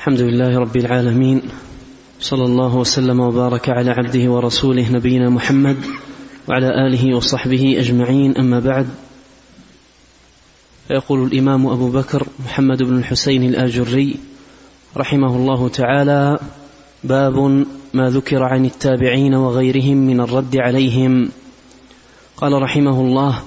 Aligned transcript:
الحمد 0.00 0.20
لله 0.20 0.58
رب 0.58 0.76
العالمين 0.76 1.42
صلى 2.20 2.44
الله 2.44 2.76
وسلم 2.76 3.20
وبارك 3.20 3.68
على 3.68 3.90
عبده 3.90 4.30
ورسوله 4.30 4.92
نبينا 4.92 5.30
محمد 5.30 5.76
وعلى 6.48 6.86
آله 6.86 7.16
وصحبه 7.16 7.76
أجمعين 7.78 8.36
أما 8.36 8.60
بعد 8.60 8.88
فيقول 10.88 11.22
الإمام 11.26 11.66
أبو 11.66 11.90
بكر 11.90 12.26
محمد 12.44 12.82
بن 12.82 12.98
الحسين 12.98 13.42
الآجري 13.44 14.16
رحمه 14.96 15.36
الله 15.36 15.68
تعالى 15.68 16.38
باب 17.04 17.66
ما 17.94 18.10
ذكر 18.10 18.42
عن 18.42 18.64
التابعين 18.64 19.34
وغيرهم 19.34 19.96
من 19.96 20.20
الرد 20.20 20.56
عليهم. 20.56 21.30
قال 22.36 22.62
رحمه 22.62 23.00
الله 23.00 23.42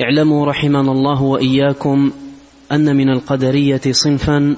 اعلموا 0.00 0.46
رحمنا 0.46 0.92
الله 0.92 1.22
وإياكم 1.22 2.12
أن 2.72 2.96
من 2.96 3.08
القدرية 3.08 3.82
صنفا 3.90 4.56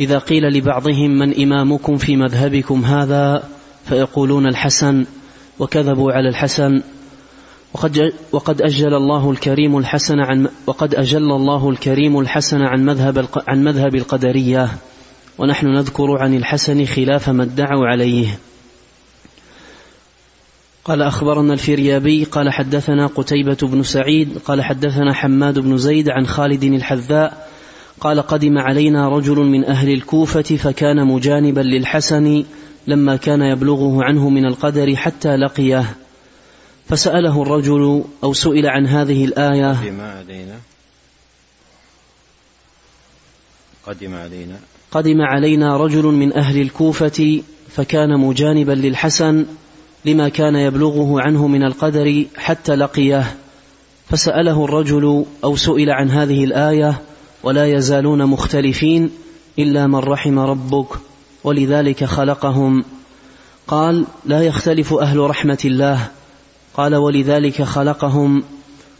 إذا 0.00 0.18
قيل 0.18 0.42
لبعضهم 0.42 1.10
من 1.10 1.42
إمامكم 1.42 1.96
في 1.96 2.16
مذهبكم 2.16 2.84
هذا 2.84 3.48
فيقولون 3.84 4.46
الحسن 4.46 5.04
وكذبوا 5.58 6.12
على 6.12 6.28
الحسن. 6.28 6.82
وقد 7.74 8.12
وقد 8.32 8.62
أجل 8.62 8.94
الله 8.94 9.30
الكريم 9.30 9.78
الحسن 9.78 10.20
عن 10.20 10.48
وقد 10.66 10.94
أجل 10.94 11.32
الله 11.32 11.70
الكريم 11.70 12.20
الحسن 12.20 12.60
عن 12.60 12.84
مذهب 12.84 13.28
عن 13.48 13.64
مذهب 13.64 13.94
القدرية. 13.94 14.68
ونحن 15.38 15.66
نذكر 15.66 16.18
عن 16.18 16.34
الحسن 16.36 16.84
خلاف 16.84 17.30
ما 17.30 17.42
ادعوا 17.42 17.86
عليه. 17.86 18.38
قال 20.84 21.02
أخبرنا 21.02 21.52
الفريابي 21.52 22.24
قال 22.24 22.52
حدثنا 22.52 23.06
قتيبة 23.06 23.56
بن 23.62 23.82
سعيد 23.82 24.38
قال 24.38 24.62
حدثنا 24.62 25.12
حماد 25.12 25.58
بن 25.58 25.76
زيد 25.76 26.08
عن 26.08 26.26
خالد 26.26 26.64
الحذاء 26.64 27.48
قال 28.00 28.22
قدم 28.22 28.58
علينا 28.58 29.08
رجل 29.08 29.36
من 29.36 29.64
أهل 29.64 29.92
الكوفة 29.92 30.42
فكان 30.42 31.06
مجانبا 31.06 31.60
للحسن 31.60 32.44
لما 32.86 33.16
كان 33.16 33.42
يبلغه 33.42 34.04
عنه 34.04 34.28
من 34.28 34.46
القدر 34.46 34.96
حتى 34.96 35.36
لقيه. 35.36 35.96
فسأله 36.88 37.42
الرجل 37.42 38.04
أو 38.24 38.32
سئل 38.32 38.66
عن 38.66 38.86
هذه 38.86 39.24
الآية. 39.24 39.72
قدم 39.72 40.00
علينا. 40.00 40.58
قدم 43.86 44.14
علينا. 44.14 44.56
قدم 44.90 45.20
علينا 45.20 45.76
رجل 45.76 46.04
من 46.04 46.36
أهل 46.36 46.60
الكوفة 46.60 47.42
فكان 47.68 48.20
مجانبا 48.20 48.72
للحسن 48.72 49.46
لما 50.04 50.28
كان 50.28 50.54
يبلغه 50.54 51.20
عنه 51.20 51.46
من 51.46 51.64
القدر 51.64 52.24
حتى 52.36 52.74
لقيه. 52.74 53.36
فسأله 54.08 54.64
الرجل 54.64 55.24
أو 55.44 55.56
سئل 55.56 55.90
عن 55.90 56.10
هذه 56.10 56.44
الآية. 56.44 57.00
ولا 57.44 57.66
يزالون 57.66 58.26
مختلفين 58.26 59.10
إلا 59.58 59.86
من 59.86 59.98
رحم 59.98 60.38
ربك 60.38 60.86
ولذلك 61.44 62.04
خلقهم. 62.04 62.84
قال 63.68 64.06
لا 64.24 64.42
يختلف 64.42 64.94
أهل 64.94 65.18
رحمة 65.18 65.58
الله. 65.64 66.08
قال 66.74 66.94
ولذلك 66.94 67.62
خلقهم. 67.62 68.42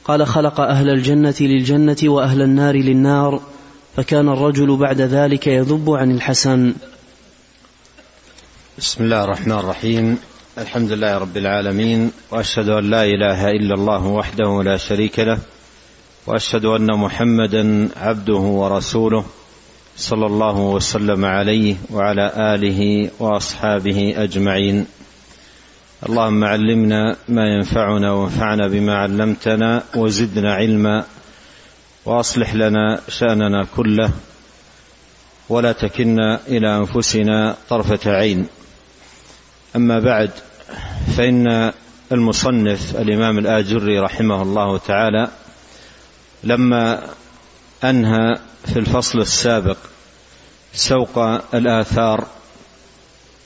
قال 0.05 0.27
خلق 0.27 0.61
أهل 0.61 0.91
الجنة 0.91 1.35
للجنة 1.41 1.97
وأهل 2.05 2.43
النار 2.43 2.77
للنار 2.77 3.41
فكان 3.97 4.29
الرجل 4.29 4.77
بعد 4.77 5.01
ذلك 5.01 5.47
يذب 5.47 5.91
عن 5.91 6.11
الحسن. 6.11 6.75
بسم 8.79 9.05
الله 9.05 9.25
الرحمن 9.25 9.53
الرحيم. 9.53 10.19
الحمد 10.59 10.93
لله 10.93 11.19
رب 11.19 11.37
العالمين 11.37 12.11
وأشهد 12.31 12.69
أن 12.69 12.91
لا 12.91 13.05
إله 13.05 13.51
إلا 13.51 13.75
الله 13.75 14.07
وحده 14.07 14.63
لا 14.63 14.77
شريك 14.77 15.19
له 15.19 15.39
وأشهد 16.27 16.65
أن 16.65 16.99
محمدا 16.99 17.89
عبده 17.97 18.35
ورسوله 18.35 19.25
صلى 19.97 20.27
الله 20.27 20.59
وسلم 20.59 21.25
عليه 21.25 21.77
وعلى 21.91 22.33
آله 22.37 23.11
وأصحابه 23.21 24.15
أجمعين. 24.17 24.87
اللهم 26.09 26.45
علمنا 26.45 27.17
ما 27.29 27.43
ينفعنا 27.57 28.13
وانفعنا 28.13 28.69
بما 28.69 28.95
علمتنا 28.95 29.83
وزدنا 29.97 30.55
علما 30.55 31.05
وأصلح 32.05 32.55
لنا 32.55 33.01
شأننا 33.09 33.67
كله 33.77 34.11
ولا 35.49 35.73
تكلنا 35.73 36.41
إلى 36.49 36.77
أنفسنا 36.77 37.57
طرفة 37.69 38.11
عين. 38.11 38.47
أما 39.77 39.99
بعد 39.99 40.31
فإن 41.17 41.73
المصنف 42.13 42.97
الإمام 42.97 43.39
الآجري 43.39 43.99
رحمه 43.99 44.43
الله 44.43 44.79
تعالى 44.79 45.29
لما 46.45 47.07
أنهى 47.85 48.35
في 48.65 48.79
الفصل 48.79 49.21
السابق 49.21 49.77
سوق 50.75 51.19
الآثار 51.55 52.27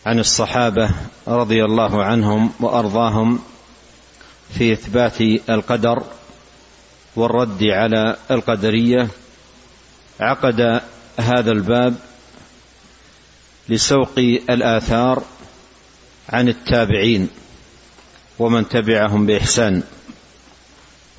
عن 0.07 0.19
الصحابة 0.19 0.91
رضي 1.29 1.65
الله 1.65 2.05
عنهم 2.05 2.53
وأرضاهم 2.61 3.39
في 4.59 4.73
إثبات 4.73 5.21
القدر 5.51 6.03
والرد 7.17 7.65
على 7.65 8.17
القدرية 8.31 9.09
عقد 10.21 10.81
هذا 11.19 11.53
الباب 11.53 11.95
لسوق 13.69 14.19
الآثار 14.51 15.23
عن 16.29 16.49
التابعين 16.49 17.29
ومن 18.39 18.69
تبعهم 18.69 19.27
بإحسان. 19.27 19.83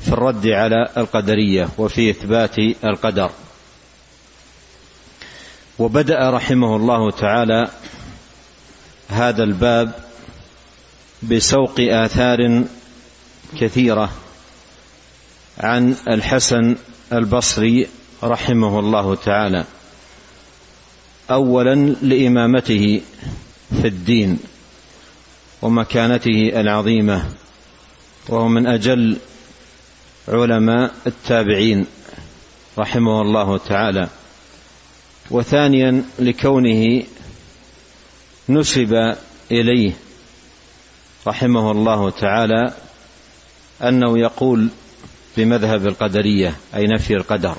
في 0.01 0.07
الرد 0.07 0.47
على 0.47 0.89
القدرية 0.97 1.69
وفي 1.77 2.09
إثبات 2.09 2.59
القدر. 2.83 3.31
وبدأ 5.79 6.29
رحمه 6.29 6.75
الله 6.75 7.11
تعالى 7.11 7.69
هذا 9.09 9.43
الباب 9.43 9.91
بسوق 11.23 11.75
آثار 11.79 12.63
كثيرة 13.59 14.11
عن 15.57 15.95
الحسن 16.07 16.75
البصري 17.13 17.87
رحمه 18.23 18.79
الله 18.79 19.15
تعالى. 19.15 19.65
اولا 21.31 21.75
لإمامته 22.01 23.01
في 23.81 23.87
الدين 23.87 24.39
ومكانته 25.61 26.51
العظيمة 26.55 27.29
وهو 28.29 28.47
من 28.47 28.67
أجل 28.67 29.17
علماء 30.29 30.93
التابعين 31.07 31.85
رحمه 32.79 33.21
الله 33.21 33.57
تعالى. 33.57 34.09
وثانيا 35.31 36.03
لكونه 36.19 37.03
نسب 38.49 39.15
إليه 39.51 39.93
رحمه 41.27 41.71
الله 41.71 42.09
تعالى 42.09 42.73
أنه 43.83 44.19
يقول 44.19 44.69
بمذهب 45.37 45.87
القدرية 45.87 46.55
أي 46.75 46.87
نفي 46.87 47.13
القدر. 47.13 47.55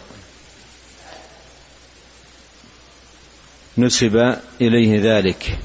نسب 3.78 4.36
إليه 4.60 5.18
ذلك. 5.18 5.58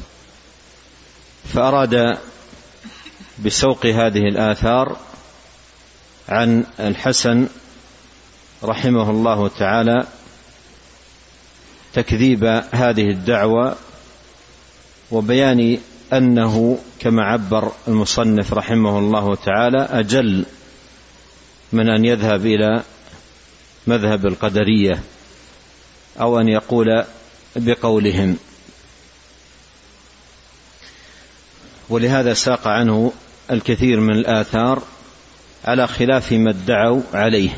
فأراد 1.54 2.18
بسوق 3.46 3.86
هذه 3.86 4.28
الآثار 4.30 4.98
عن 6.30 6.64
الحسن 6.80 7.48
رحمه 8.64 9.10
الله 9.10 9.48
تعالى 9.48 10.06
تكذيب 11.94 12.44
هذه 12.72 13.10
الدعوة 13.10 13.76
وبيان 15.12 15.78
أنه 16.14 16.80
كما 17.00 17.24
عبر 17.24 17.72
المصنف 17.88 18.54
رحمه 18.54 19.00
الله 19.00 19.36
تعالى 19.36 19.88
أجل 19.92 20.46
من 21.74 21.90
أن 21.90 22.06
يذهب 22.06 22.46
إلى 22.46 22.84
مذهب 23.88 24.26
القدرية 24.26 25.04
أو 26.22 26.40
أن 26.40 26.48
يقول 26.50 27.04
بقولهم. 27.56 28.38
ولهذا 31.90 32.34
ساق 32.34 32.68
عنه 32.68 33.14
الكثير 33.52 34.00
من 34.00 34.14
الآثار 34.14 34.84
على 35.66 35.88
خلاف 35.88 36.32
ما 36.32 36.50
ادعوا 36.50 37.02
عليه. 37.14 37.58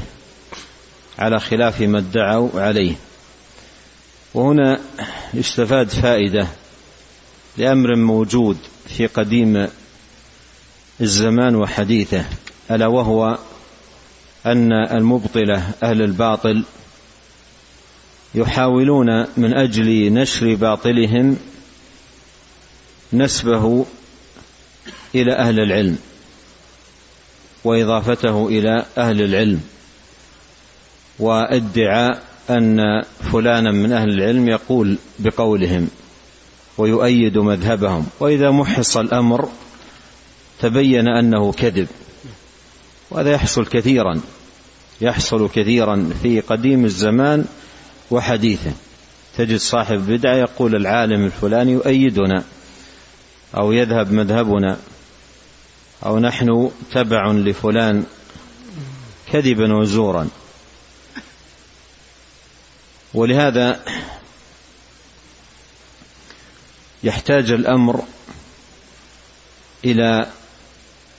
على 1.19 1.39
خلاف 1.39 1.81
ما 1.81 1.99
ادعوا 1.99 2.61
عليه. 2.61 2.95
وهنا 4.33 4.79
يستفاد 5.33 5.89
فائدة 5.89 6.47
لأمر 7.57 7.95
موجود 7.95 8.57
في 8.87 9.07
قديم 9.07 9.67
الزمان 11.01 11.55
وحديثه 11.55 12.25
ألا 12.71 12.87
وهو 12.87 13.37
أن 14.45 14.73
المبطله 14.73 15.71
أهل 15.83 16.01
الباطل 16.01 16.63
يحاولون 18.35 19.25
من 19.37 19.53
أجل 19.53 20.13
نشر 20.13 20.55
باطلهم 20.55 21.37
نسبه 23.13 23.85
إلى 25.15 25.33
أهل 25.33 25.59
العلم. 25.59 25.97
وإضافته 27.67 28.47
إلى 28.47 28.85
أهل 28.97 29.21
العلم. 29.21 29.61
وادعاء 31.19 32.23
أن 32.49 32.77
فلانا 33.31 33.71
من 33.71 33.91
أهل 33.91 34.09
العلم 34.09 34.49
يقول 34.49 34.97
بقولهم 35.19 35.87
ويؤيد 36.77 37.37
مذهبهم. 37.37 38.05
وإذا 38.19 38.51
محص 38.51 38.97
الأمر 38.97 39.49
تبين 40.61 41.07
أنه 41.07 41.51
كذب. 41.51 41.87
وهذا 43.11 43.31
يحصل 43.31 43.65
كثيرا 43.65 44.21
يحصل 45.01 45.49
كثيرا 45.49 46.09
في 46.23 46.39
قديم 46.39 46.85
الزمان 46.85 47.45
وحديثه. 48.11 48.71
تجد 49.37 49.57
صاحب 49.57 49.97
بدعة 50.07 50.35
يقول 50.35 50.75
العالم 50.75 51.25
الفلاني 51.25 51.71
يؤيدنا 51.71 52.43
أو 53.57 53.71
يذهب 53.71 54.11
مذهبنا. 54.11 54.77
أو 56.05 56.19
نحن 56.19 56.71
تبع 56.93 57.31
لفلان 57.31 58.05
كذبا 59.31 59.73
وزورا. 59.73 60.29
ولهذا 63.13 63.83
يحتاج 67.03 67.51
الأمر 67.51 68.03
إلى 69.85 70.27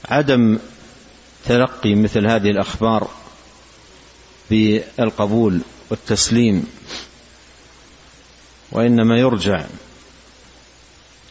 عدم 0.09 0.59
تلقي 1.45 1.95
مثل 1.95 2.27
هذه 2.27 2.49
الأخبار 2.49 3.09
بالقبول 4.49 5.61
والتسليم 5.89 6.67
وإنما 8.71 9.17
يرجع 9.19 9.65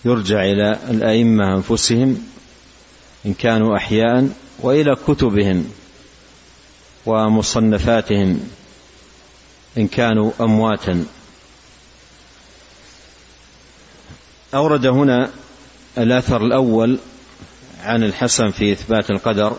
يرجع 0.04 0.42
إلى 0.42 0.78
الأئمة 0.90 1.56
أنفسهم 1.56 2.26
إن 3.26 3.34
كانوا 3.34 3.76
أحياء 3.76 4.28
وإلى 4.58 4.96
كتبهم 5.08 5.70
ومصنفاتهم 7.06 8.50
إن 9.78 9.88
كانوا 9.88 10.32
أمواتا. 10.40 11.06
أورد 14.54 14.86
هنا 14.86 15.30
الأثر 15.98 16.46
الأول 16.46 16.98
عن 17.82 18.04
الحسن 18.04 18.50
في 18.50 18.72
إثبات 18.72 19.10
القدر 19.10 19.56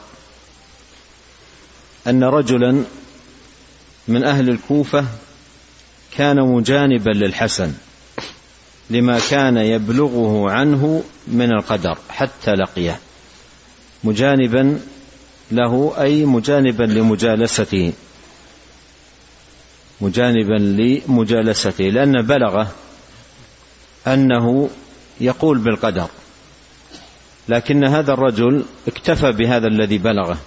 أن 2.08 2.24
رجلا 2.24 2.84
من 4.08 4.24
أهل 4.24 4.50
الكوفة 4.50 5.06
كان 6.12 6.36
مجانبا 6.36 7.12
للحسن 7.12 7.74
لما 8.90 9.20
كان 9.30 9.58
يبلغه 9.58 10.52
عنه 10.52 11.04
من 11.28 11.52
القدر 11.52 11.98
حتى 12.10 12.52
لقيه. 12.52 13.00
مجانبا 14.04 14.80
له 15.52 15.94
أي 16.02 16.26
مجانبا 16.26 16.84
لمجالسته 16.84 17.94
مجانبا 20.02 20.54
لمجالسته 20.54 21.84
لأن 21.84 22.22
بلغه 22.22 22.72
أنه 24.08 24.70
يقول 25.22 25.58
بالقدر. 25.58 26.08
لكن 27.50 27.84
هذا 27.84 28.14
الرجل 28.14 28.66
اكتفى 28.88 29.32
بهذا 29.32 29.68
الذي 29.68 29.98
بلغه 29.98 30.38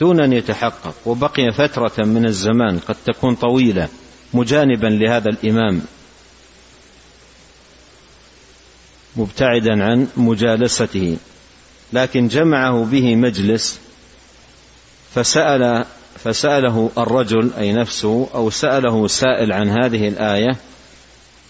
دون 0.00 0.20
أن 0.20 0.32
يتحقق 0.32 0.94
وبقي 1.06 1.52
فترة 1.52 2.04
من 2.04 2.26
الزمان 2.26 2.78
قد 2.78 2.96
تكون 3.06 3.34
طويلة 3.34 3.88
مجانبا 4.34 4.86
لهذا 4.86 5.28
الإمام 5.28 5.82
مبتعدا 9.16 9.84
عن 9.84 10.08
مجالسته. 10.16 11.16
لكن 11.92 12.28
جمعه 12.28 12.84
به 12.84 13.16
مجلس 13.16 13.80
فسأل 15.14 15.84
فسأله 16.24 16.90
الرجل 16.98 17.50
أي 17.58 17.72
نفسه 17.72 18.28
أو 18.34 18.50
سأله 18.50 19.08
سائل 19.08 19.52
عن 19.52 19.68
هذه 19.68 20.08
الآية 20.08 20.56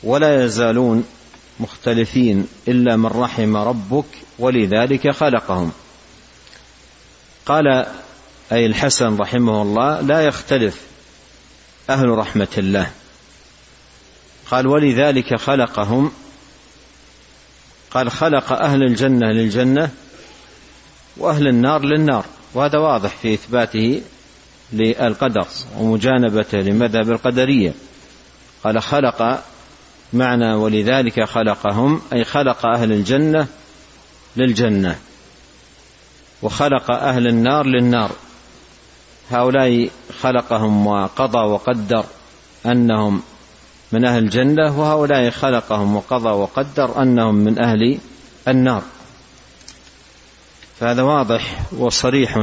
ولا 0.02 0.44
يزالون 0.44 1.04
مختلفين 1.60 2.46
إلا 2.68 2.96
من 2.96 3.06
رحم 3.06 3.56
ربك 3.56 4.04
ولذلك 4.38 5.10
خلقهم. 5.10 5.72
قال 7.46 7.86
أي 8.52 8.66
الحسن 8.66 9.16
رحمه 9.16 9.62
الله 9.62 10.00
لا 10.00 10.24
يختلف 10.24 10.80
أهل 11.90 12.08
رحمة 12.08 12.48
الله. 12.58 12.90
قال 14.50 14.66
ولذلك 14.66 15.34
خلقهم. 15.34 16.12
قال 17.90 18.10
خلق 18.10 18.52
أهل 18.52 18.82
الجنة 18.82 19.26
للجنة 19.26 19.90
وأهل 21.16 21.48
النار 21.48 21.84
للنار. 21.84 22.24
وهذا 22.54 22.78
واضح 22.78 23.16
في 23.16 23.34
إثباته 23.34 24.02
للقدر 24.72 25.46
ومجانبته 25.78 26.58
لمذهب 26.58 27.10
القدرية. 27.10 27.72
قال 28.64 28.82
خلق 28.82 29.42
معنى 30.12 30.54
ولذلك 30.54 31.24
خلقهم 31.24 32.00
أي 32.12 32.24
خلق 32.24 32.66
أهل 32.66 32.92
الجنة 32.92 33.46
للجنة. 34.36 34.98
وخلق 36.42 36.90
أهل 36.90 37.26
النار 37.26 37.66
للنار. 37.66 38.10
هؤلاء 39.30 39.90
خلقهم 40.20 40.86
وقضى 40.86 41.38
وقدر 41.38 42.04
أنهم 42.66 43.22
من 43.92 44.04
أهل 44.04 44.22
الجنة 44.22 44.80
وهؤلاء 44.80 45.30
خلقهم 45.30 45.96
وقضى 45.96 46.28
وقدر 46.28 47.02
أنهم 47.02 47.34
من 47.34 47.62
أهل 47.62 47.98
النار. 48.48 48.82
فهذا 50.80 51.02
واضح 51.02 51.60
وصريح 51.72 52.36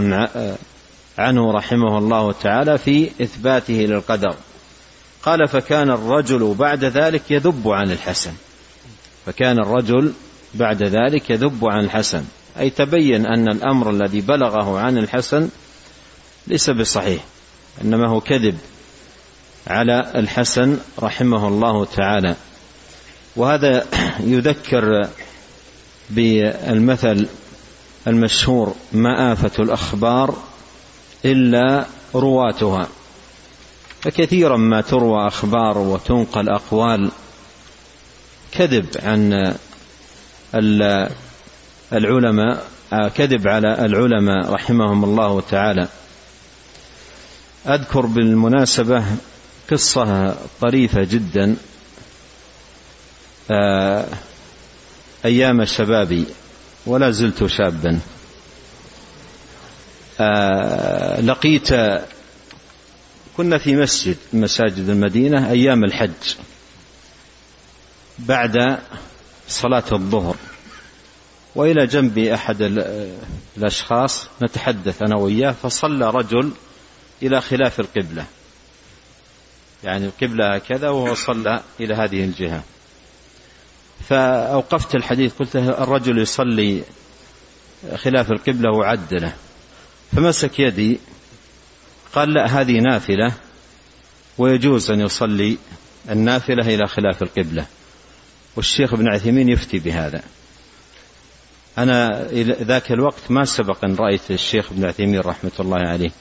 عنه 1.18 1.51
رحمه 1.51 1.98
الله 1.98 2.31
تعالى 2.31 2.78
في 2.78 3.10
إثباته 3.22 3.74
للقدر. 3.74 4.36
قال 5.24 5.48
فكان 5.48 5.89
الرجل 5.92 6.56
بعد 6.60 6.86
ذلك 6.86 7.31
يذب 7.31 7.69
عن 7.69 7.92
الحسن. 7.92 8.31
فكان 9.25 9.60
الرجل 9.60 10.13
بعد 10.54 10.84
ذلك 10.84 11.30
يذب 11.30 11.66
عن 11.66 11.84
الحسن. 11.84 12.24
أي 12.60 12.69
تبين 12.69 13.25
أن 13.25 13.51
الأمر 13.51 13.89
الذي 13.89 14.22
بلغه 14.22 14.80
عن 14.80 14.98
الحسن 14.98 15.50
ليس 16.48 16.69
بصحيح 16.69 17.24
إنما 17.81 18.10
هو 18.10 18.22
كذب 18.22 18.57
على 19.68 20.12
الحسن 20.16 20.78
رحمه 21.00 21.48
الله 21.48 21.86
تعالى. 21.86 22.36
وهذا 23.36 23.86
يذكر 24.19 25.10
بالمثل 26.10 27.28
المشهور 28.07 28.75
ما 28.94 29.33
آفة 29.33 29.63
الأخبار 29.63 30.36
إلا 31.25 31.86
رواتها 32.15 32.88
فكثيرا 34.01 34.57
ما 34.57 34.81
تروى 34.81 35.27
أخبار 35.27 35.77
وتنقل 35.77 36.50
أقوال 36.50 37.12
كذب 38.51 38.86
عن 39.04 39.54
العلماء 41.93 42.67
كذب 43.15 43.48
على 43.48 43.86
العلماء 43.86 44.51
رحمهم 44.53 45.03
الله 45.03 45.41
تعالى. 45.41 45.88
أذكر 47.67 48.05
بالمناسبة 48.05 49.05
قصة 49.72 50.36
طريفة 50.62 51.03
جدا 51.03 51.55
أيام 55.25 55.65
شبابي 55.65 56.25
ولا 56.88 57.12
زلت 57.12 57.46
شابا. 57.46 58.00
آه 60.20 61.22
لقيت 61.22 61.67
كنا 63.38 63.58
في 63.58 63.75
مسجد 63.75 64.17
مساجد 64.34 64.89
المدينة 64.89 65.51
أيام 65.51 65.84
الحج 65.84 66.36
بعد 68.20 68.79
صلاة 69.48 69.84
الظهر. 69.91 70.36
وإلى 71.56 71.88
جنبي 71.88 72.34
أحد 72.34 72.58
الأشخاص 73.58 74.27
نتحدث 74.44 75.01
أنا 75.01 75.17
وإياه 75.17 75.51
فصلى 75.51 76.10
رجل 76.10 76.51
إلى 77.22 77.41
خلاف 77.41 77.79
القبلة. 77.79 78.25
يعني 79.84 80.06
القبلة 80.06 80.56
هكذا 80.56 80.89
وهو 80.89 81.15
صلى 81.15 81.62
إلى 81.79 81.94
هذه 81.94 82.24
الجهة. 82.24 82.63
فأوقفت 84.10 84.96
الحديث 84.96 85.34
قلت 85.39 85.56
الرجل 85.56 86.18
يصلي 86.18 86.84
خلاف 87.96 88.32
القبلة 88.32 88.72
وعدله 88.72 89.34
فمسك 90.16 90.60
يدي 90.60 91.00
قال 92.13 92.34
لا 92.34 92.46
هذه 92.46 92.80
نافلة 92.80 93.34
ويجوز 94.38 94.92
أن 94.92 95.01
يصلي 95.01 95.58
النافلة 96.10 96.75
إلى 96.75 96.88
خلاف 96.88 97.24
القبلة. 97.24 97.66
والشيخ 98.56 98.94
ابن 98.94 99.08
عثيمين 99.08 99.50
يفتي 99.50 99.80
بهذا. 99.80 100.24
أنا 101.77 102.27
ذاك 102.44 102.92
الوقت 102.92 103.32
ما 103.32 103.46
سبق 103.46 103.86
أن 103.86 103.96
رأيت 103.96 104.32
الشيخ 104.32 104.72
ابن 104.72 104.86
عثيمين 104.86 105.20
رحمة 105.20 105.51
الله 105.60 105.77
عليه. 105.77 106.12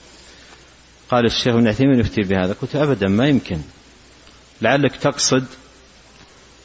قال 1.10 1.26
الشيخ 1.26 1.54
ابن 1.54 1.68
عثيمين 1.68 2.00
يفتي 2.00 2.22
بهذا 2.22 2.52
قلت 2.62 2.76
أبدا 2.76 3.08
ما 3.08 3.28
يمكن. 3.28 3.60
لعلك 4.62 4.96
تقصد 4.96 5.44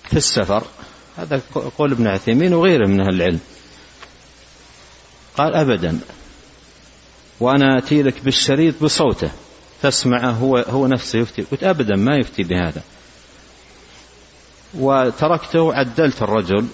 في 0.10 0.18
السفر 0.18 0.64
هذا 1.18 1.42
قول 1.78 1.92
ابن 1.92 2.08
عثيمين 2.08 2.54
وغيره 2.54 2.88
من 2.88 3.02
أهل 3.02 3.16
العلم. 3.16 3.40
قال 5.38 5.56
أبدا 5.56 6.00
وأنا 7.40 7.78
أتي 7.78 8.04
لك 8.04 8.24
بالشريط 8.24 8.84
بصوته 8.84 9.32
تسمعه 9.82 10.32
هو 10.32 10.58
هو 10.58 10.88
نفسه 10.88 11.20
يفتي. 11.20 11.42
قلت 11.42 11.64
أبدا 11.64 11.96
ما 11.96 12.16
يفتي 12.16 12.44
بهذا. 12.44 12.82
وتركته 14.74 15.74
عدلت 15.74 16.22
الرجل 16.22 16.68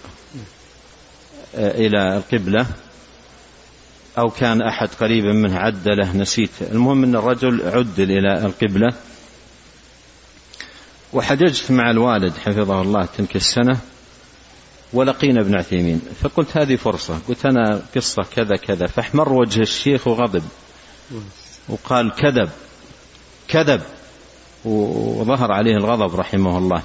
إلى 1.56 2.18
القبلة 2.18 2.68
أو 4.18 4.30
كان 4.30 4.62
أحد 4.62 4.90
قريبا 5.00 5.34
منه 5.34 5.58
عدله 5.58 6.18
نسيت. 6.18 6.50
المهم 6.62 7.04
أن 7.04 7.16
الرجل 7.16 7.62
عدل 7.68 8.12
إلى 8.12 8.46
القبلة. 8.46 8.94
وحججت 11.14 11.72
مع 11.72 11.92
الوالد 11.92 12.38
حفظه 12.38 12.82
الله 12.82 13.08
تلك 13.18 13.36
السنة. 13.36 13.80
ولقينا 14.94 15.42
ابن 15.42 15.56
عثيمين. 15.56 16.02
فقلت 16.22 16.58
هذه 16.58 16.76
فرصة. 16.76 17.20
قلت 17.28 17.46
أنا 17.46 17.82
قصة 17.96 18.24
كذا 18.36 18.56
كذا. 18.56 18.88
فاحمر 18.88 19.34
وجه 19.34 19.62
الشيخ 19.62 20.08
وغضب. 20.08 20.44
وقال 21.70 22.12
كذب. 22.12 22.50
كذب. 23.48 23.82
وظهر 24.66 25.52
عليه 25.52 25.76
الغضب 25.78 26.16
رحمه 26.16 26.58
الله. 26.58 26.82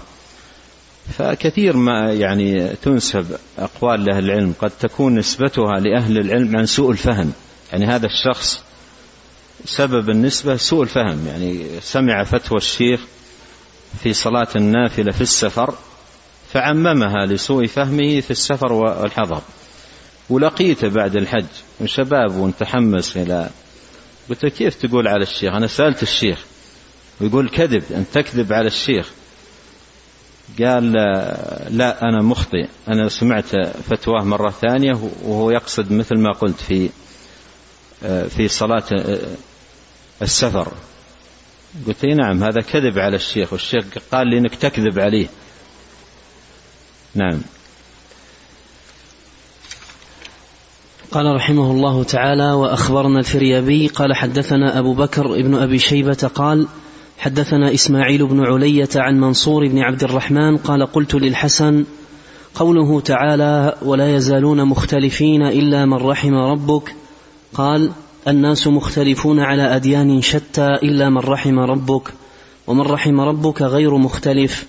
فكثير 1.18 1.76
ما 1.76 2.12
يعني 2.12 2.68
تنسب 2.68 3.36
أقوال 3.58 4.04
لأهل 4.04 4.24
العلم. 4.24 4.54
قد 4.60 4.70
تكون 4.80 5.14
نسبتها 5.14 5.80
لأهل 5.80 6.18
العلم 6.18 6.56
عن 6.56 6.66
سوء 6.66 6.90
الفهم. 6.90 7.32
يعني 7.72 7.86
هذا 7.86 8.06
الشخص 8.06 8.62
سبب 9.64 10.10
النسبة 10.10 10.56
سوء 10.56 10.82
الفهم. 10.82 11.26
يعني 11.26 11.66
سمع 11.80 12.24
فتوى 12.24 12.58
الشيخ 12.58 13.00
في 14.02 14.12
صلاة 14.12 14.48
النافلة 14.56 15.12
في 15.12 15.20
السفر. 15.20 15.74
فعممها 16.52 17.26
لسوء 17.26 17.66
فهمه 17.66 18.20
في 18.20 18.30
السفر 18.30 18.72
والحضر. 18.72 19.42
ولقيته 20.30 20.88
بعد 20.88 21.16
الحج 21.16 21.46
من 21.80 21.86
شباب 21.86 22.36
ومتحمس 22.36 23.16
إلى 23.16 23.50
قلت 24.28 24.46
كيف 24.46 24.74
تقول 24.74 25.08
على 25.08 25.22
الشيخ؟ 25.22 25.54
أنا 25.54 25.66
سألت 25.66 26.02
الشيخ. 26.02 26.44
ويقول 27.20 27.48
كذب 27.48 27.82
أن 27.90 28.04
تكذب 28.12 28.52
على 28.52 28.66
الشيخ. 28.66 29.10
قال 30.60 30.92
لا 31.70 32.02
أنا 32.02 32.22
مخطئ. 32.22 32.68
أنا 32.88 33.08
سمعت 33.08 33.46
فتواه 33.90 34.24
مرة 34.24 34.50
ثانية 34.50 34.92
وهو 35.22 35.50
يقصد 35.50 35.92
مثل 35.92 36.18
ما 36.18 36.32
قلت 36.32 36.60
في 36.60 36.90
في 38.28 38.48
صلاة 38.48 38.84
السفر. 40.22 40.72
قلت 41.86 42.04
نعم 42.04 42.44
هذا 42.44 42.60
كذب 42.60 42.98
على 42.98 43.16
الشيخ 43.16 43.52
والشيخ 43.52 43.84
قال 44.12 44.26
لي 44.26 44.38
إنك 44.38 44.54
تكذب 44.54 44.98
عليه. 44.98 45.26
نعم. 47.14 47.40
قال 51.12 51.34
رحمه 51.36 51.70
الله 51.70 52.04
تعالى 52.04 52.52
وأخبرنا 52.52 53.18
الفريابي 53.18 53.86
قال 53.86 54.16
حدثنا 54.16 54.78
أبو 54.78 54.94
بكر 54.94 55.34
ابن 55.34 55.54
أبي 55.54 55.78
شيبة 55.78 56.30
قال 56.34 56.68
حدثنا 57.18 57.74
إسماعيل 57.74 58.26
بن 58.26 58.46
علية 58.46 58.88
عن 58.96 59.20
منصور 59.20 59.68
بن 59.68 59.78
عبد 59.78 60.04
الرحمن 60.04 60.56
قال 60.56 60.86
قلت 60.86 61.14
للحسن 61.14 61.84
قوله 62.54 63.00
تعالى 63.00 63.76
ولا 63.82 64.16
يزالون 64.16 64.64
مختلفين 64.64 65.42
إلا 65.42 65.86
من 65.86 65.94
رحم 65.94 66.34
ربك 66.34 66.94
قال 67.54 67.90
الناس 68.28 68.66
مختلفون 68.66 69.40
على 69.40 69.76
أديان 69.76 70.22
شتى 70.22 70.66
إلا 70.66 71.10
من 71.10 71.18
رحم 71.18 71.58
ربك 71.58 72.12
ومن 72.66 72.82
رحم 72.82 73.20
ربك 73.20 73.62
غير 73.62 73.96
مختلف 73.96 74.66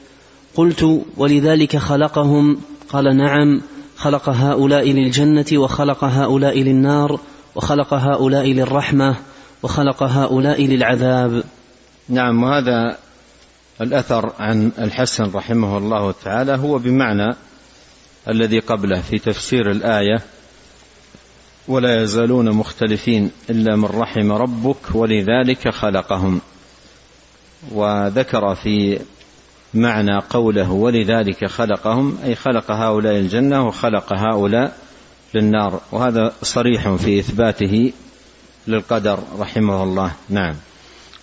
قلت 0.56 1.02
ولذلك 1.18 1.78
خلقهم 1.78 2.58
قال 2.90 3.18
نعم 3.18 3.62
خلق 3.98 4.30
هؤلاء 4.30 4.92
للجنة 4.92 5.46
وخلق 5.54 6.04
هؤلاء 6.04 6.60
للنار 6.60 7.20
وخلق 7.56 7.94
هؤلاء 7.94 8.46
للرحمة 8.48 9.16
وخلق 9.64 10.04
هؤلاء 10.04 10.66
للعذاب. 10.66 11.44
نعم 12.10 12.44
وهذا 12.44 12.98
الأثر 13.82 14.34
عن 14.40 14.72
الحسن 14.80 15.32
رحمه 15.36 15.78
الله 15.78 16.12
تعالى 16.24 16.56
هو 16.58 16.78
بمعنى 16.78 17.36
الذي 18.30 18.60
قبله 18.60 19.02
في 19.02 19.20
تفسير 19.20 19.72
الآية 19.72 20.22
ولا 21.68 22.04
يزالون 22.04 22.52
مختلفين 22.52 23.32
إلا 23.50 23.76
من 23.76 23.86
رحم 23.86 24.32
ربك 24.32 24.96
ولذلك 24.96 25.70
خلقهم 25.70 26.42
وذكر 27.72 28.56
في 28.56 29.00
معنى 29.74 30.20
قوله 30.30 30.72
ولذلك 30.72 31.46
خلقهم 31.46 32.18
أي 32.24 32.36
خلق 32.36 32.72
هؤلاء 32.72 33.20
الجنة 33.20 33.68
وخلق 33.68 34.14
هؤلاء 34.14 34.78
للنار. 35.34 35.82
وهذا 35.92 36.34
صريح 36.42 36.90
في 36.90 37.20
إثباته 37.20 37.94
للقدر 38.68 39.20
رحمه 39.40 39.84
الله. 39.84 40.12
نعم. 40.30 40.56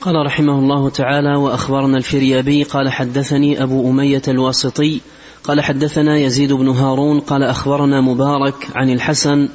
قال 0.00 0.26
رحمه 0.26 0.58
الله 0.58 0.90
تعالى 0.90 1.36
وأخبرنا 1.36 1.96
الفريابي 1.96 2.62
قال 2.62 2.92
حدثني 2.92 3.62
أبو 3.62 3.90
أمية 3.90 4.22
الواسطي 4.28 5.00
قال 5.44 5.60
حدثنا 5.60 6.18
يزيد 6.18 6.52
بن 6.52 6.68
هارون 6.68 7.20
قال 7.20 7.42
أخبرنا 7.42 8.00
مبارك 8.00 8.68
عن 8.74 8.90
الحسن 8.90 9.48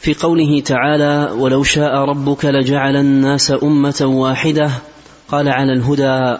في 0.00 0.14
قوله 0.14 0.60
تعالى 0.60 1.32
ولو 1.38 1.62
شاء 1.62 1.94
ربك 1.94 2.44
لجعل 2.44 2.96
الناس 2.96 3.52
أمة 3.62 4.00
واحدة 4.02 4.70
قال 5.28 5.48
على 5.48 5.72
الهدى 5.72 6.38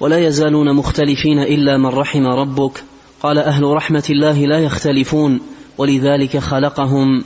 ولا 0.00 0.18
يزالون 0.18 0.76
مختلفين 0.76 1.38
إلا 1.38 1.76
من 1.76 1.86
رحم 1.86 2.26
ربك. 2.26 2.84
قال 3.22 3.38
أهل 3.38 3.64
رحمة 3.64 4.04
الله 4.10 4.46
لا 4.46 4.58
يختلفون 4.58 5.40
ولذلك 5.78 6.38
خلقهم. 6.38 7.24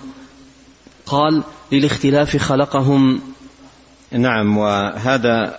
قال 1.06 1.42
للاختلاف 1.72 2.37
خلقهم. 2.37 3.20
نعم 4.12 4.58
وهذا 4.58 5.58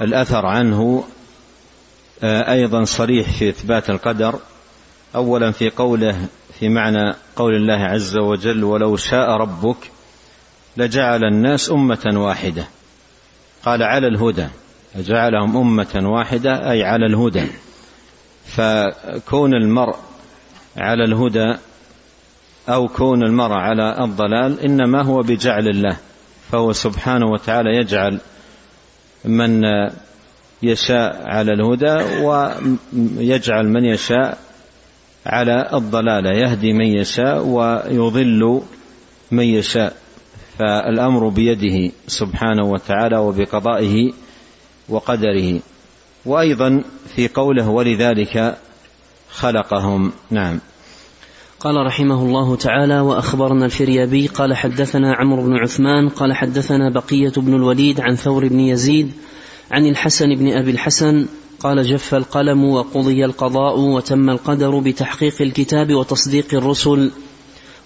الأثر 0.00 0.46
عنه 0.46 1.04
آه، 2.22 2.52
أيضا 2.52 2.84
صريح 2.84 3.38
في 3.38 3.48
إثبات 3.48 3.90
القدر. 3.90 4.38
اولا 5.14 5.50
في 5.50 5.70
قوله 5.70 6.28
في 6.58 6.68
معنى 6.68 7.14
قول 7.36 7.54
الله 7.54 7.84
عز 7.84 8.16
وجل 8.16 8.64
ولو 8.64 8.96
شاء 8.96 9.30
ربك 9.30 9.76
لجعل 10.76 11.24
الناس 11.24 11.70
أمة 11.70 12.12
واحدة 12.14 12.68
قال 13.64 13.82
على 13.82 14.06
الهدى 14.08 14.46
جعلهم 14.96 15.56
أمة 15.56 16.02
واحدة 16.04 16.70
أي 16.70 16.82
على 16.82 17.06
الهدى. 17.06 17.46
فكون 18.46 19.54
المرء 19.54 19.96
على 20.76 21.04
الهدى 21.04 21.54
أو 22.68 22.88
كون 22.88 23.22
المرء 23.22 23.54
على 23.54 24.04
الضلال 24.04 24.60
إنما 24.60 25.04
هو 25.04 25.22
بجعل 25.22 25.68
الله. 25.68 25.96
فهو 26.50 26.72
سبحانه 26.72 27.26
وتعالى 27.26 27.76
يجعل 27.76 28.20
من 29.24 29.62
يشاء 30.62 31.22
على 31.26 31.52
الهدى 31.52 32.24
ويجعل 32.24 33.68
من 33.68 33.84
يشاء 33.84 34.38
على 35.26 35.70
الضلاله 35.72 36.30
يهدي 36.30 36.72
من 36.72 36.86
يشاء 36.86 37.46
ويضل 37.46 38.62
من 39.30 39.44
يشاء. 39.44 39.96
فالأمر 40.58 41.28
بيده 41.28 41.92
سبحانه 42.06 42.64
وتعالى 42.64 43.18
وبقضائه 43.18 44.12
وقدره. 44.88 45.60
وأيضا 46.26 46.84
في 47.16 47.28
قوله 47.28 47.68
ولذلك 47.68 48.58
خلقهم. 49.30 50.12
نعم. 50.30 50.60
قال 51.64 51.86
رحمه 51.86 52.22
الله 52.22 52.56
تعالى 52.56 53.00
وأخبرنا 53.00 53.64
الفريابي 53.64 54.26
قال 54.26 54.56
حدثنا 54.56 55.14
عمرو 55.14 55.42
بن 55.42 55.56
عثمان 55.56 56.08
قال 56.08 56.32
حدثنا 56.32 56.90
بقية 56.90 57.32
بن 57.36 57.54
الوليد 57.54 58.00
عن 58.00 58.14
ثور 58.14 58.48
بن 58.48 58.60
يزيد 58.60 59.12
عن 59.70 59.86
الحسن 59.86 60.34
بن 60.34 60.52
أبي 60.52 60.70
الحسن 60.70 61.26
قال 61.60 61.82
جف 61.82 62.14
القلم 62.14 62.64
وقضي 62.64 63.24
القضاء 63.24 63.78
وتم 63.78 64.30
القدر 64.30 64.78
بتحقيق 64.78 65.42
الكتاب 65.42 65.94
وتصديق 65.94 66.54
الرسل 66.54 67.10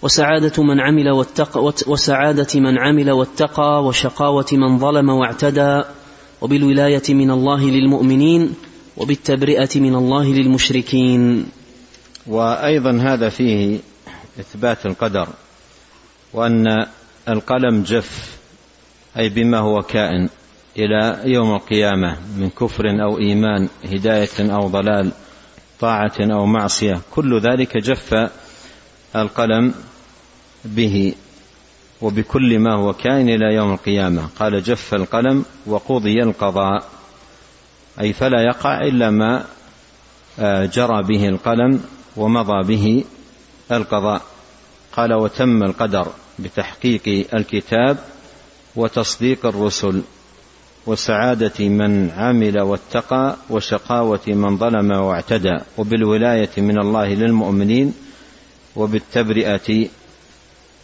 وسعادة 0.03 0.63
من 0.63 0.81
عمل 0.81 1.11
واتقى 1.11 1.73
وسعادة 1.87 2.61
من 2.61 2.79
عمل 2.79 3.11
واتقى 3.11 3.85
وشقاوة 3.85 4.47
من 4.53 4.79
ظلم 4.79 5.09
واعتدى. 5.09 5.83
وبالولاية 6.41 7.15
من 7.15 7.31
الله 7.31 7.71
للمؤمنين 7.71 8.55
وبالتبرئة 8.97 9.81
من 9.81 9.95
الله 9.95 10.25
للمشركين. 10.25 11.47
وأيضا 12.27 12.99
هذا 13.01 13.29
فيه 13.29 13.79
إثبات 14.41 14.87
القدر 14.87 15.29
وأن 16.33 16.87
القلم 17.29 17.83
جف 17.83 18.39
أي 19.19 19.29
بما 19.29 19.59
هو 19.59 19.83
كائن 19.83 20.29
إلى 20.77 21.21
يوم 21.25 21.55
القيامة 21.55 22.17
من 22.39 22.51
كفر 22.51 22.85
أو 23.03 23.19
إيمان 23.19 23.69
هداية 23.85 24.39
أو 24.41 24.69
ضلال 24.69 25.13
طاعة 25.81 26.17
أو 26.21 26.47
معصية. 26.47 27.01
كل 27.11 27.41
ذلك 27.41 27.77
جف 27.77 28.31
القلم 29.17 29.75
به. 30.65 31.15
وبكل 32.03 32.59
ما 32.59 32.75
هو 32.75 32.93
كائن 32.93 33.29
إلى 33.29 33.55
يوم 33.55 33.73
القيامة. 33.73 34.29
قال 34.39 34.63
جف 34.63 34.95
القلم 34.95 35.45
وقضي 35.67 36.23
القضاء. 36.23 36.85
أي 38.01 38.13
فلا 38.13 38.43
يقع 38.43 38.81
إلا 38.81 39.11
ما 39.11 39.45
آه، 40.41 40.65
جرى 40.67 41.03
به 41.03 41.29
القلم 41.29 41.85
ومضى 42.17 42.63
به 42.77 43.05
القضاء. 43.73 44.23
قال 44.93 45.15
وتم 45.15 45.63
القدر 45.63 46.07
بتحقيق 46.39 47.27
الكتاب 47.35 47.99
وتصديق 48.77 49.47
الرسل 49.47 50.03
وسعادة 50.87 51.69
من 51.69 52.11
عمل 52.11 52.61
واتقى 52.61 53.37
وشقاوة 53.51 54.27
من 54.27 54.57
ظلم 54.59 54.91
واعتدى. 54.91 55.57
وبالولاية 55.79 56.51
من 56.59 56.79
الله 56.81 57.15
للمؤمنين 57.15 57.95
وبالتبرئة 58.77 59.89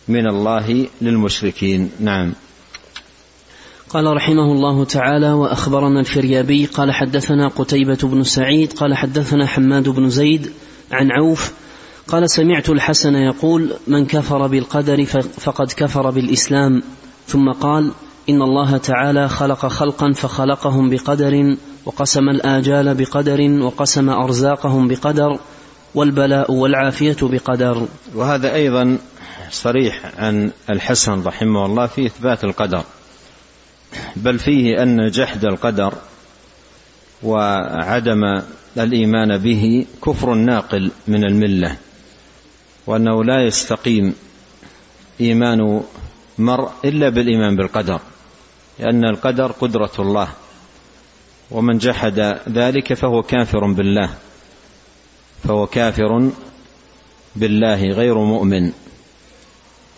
من 0.08 0.26
الله 0.26 0.86
للمشركين. 1.00 1.90
نعم. 2.00 2.32
قال 3.94 4.16
رحمه 4.16 4.52
الله 4.52 4.84
تعالى 4.84 5.32
وأخبرنا 5.32 6.00
الفريابي 6.00 6.66
قال 6.66 6.92
حدثنا 6.92 7.48
قتيبة 7.48 7.98
بن 8.02 8.22
سعيد 8.22 8.72
قال 8.72 8.94
حدثنا 8.94 9.46
حماد 9.46 9.88
بن 9.88 10.08
زيد 10.08 10.50
عن 10.92 11.10
عوف 11.10 11.52
قال 12.08 12.30
سمعت 12.30 12.70
الحسن 12.70 13.14
يقول 13.14 13.72
من 13.86 14.06
كفر 14.06 14.46
بالقدر 14.46 15.04
فقد 15.40 15.72
كفر 15.72 16.10
بالإسلام 16.10 16.82
ثم 17.26 17.52
قال 17.52 17.92
إن 18.28 18.42
الله 18.42 18.76
تعالى 18.76 19.28
خلق 19.28 19.66
خلقا 19.66 20.12
فخلقهم 20.12 20.90
بقدر 20.90 21.56
وقسم 21.86 22.28
الآجال 22.28 22.94
بقدر 22.94 23.40
وقسم 23.62 24.10
أرزاقهم 24.10 24.88
بقدر 24.88 25.38
والبلاء 25.94 26.52
والعافية 26.52 27.16
بقدر 27.22 27.86
وهذا 28.14 28.54
أيضا 28.54 28.98
صريح 29.50 30.10
عن 30.18 30.50
الحسن 30.70 31.22
رحمه 31.22 31.66
الله 31.66 31.86
في 31.86 32.06
إثبات 32.06 32.44
القدر 32.44 32.84
بل 34.16 34.38
فيه 34.38 34.82
أن 34.82 35.10
جحد 35.10 35.44
القدر 35.44 35.94
وعدم 37.22 38.42
الإيمان 38.78 39.38
به 39.38 39.86
كفر 40.06 40.34
ناقل 40.34 40.90
من 41.08 41.24
الملة 41.24 41.76
وأنه 42.86 43.24
لا 43.24 43.46
يستقيم 43.46 44.14
إيمان 45.20 45.82
مرء 46.38 46.70
إلا 46.84 47.08
بالإيمان 47.08 47.56
بالقدر 47.56 48.00
لأن 48.78 49.04
القدر 49.04 49.52
قدرة 49.52 49.92
الله 49.98 50.28
ومن 51.50 51.78
جحد 51.78 52.18
ذلك 52.48 52.94
فهو 52.94 53.22
كافر 53.22 53.72
بالله 53.72 54.10
فهو 55.44 55.66
كافر 55.66 56.30
بالله 57.36 57.82
غير 57.82 58.18
مؤمن. 58.18 58.72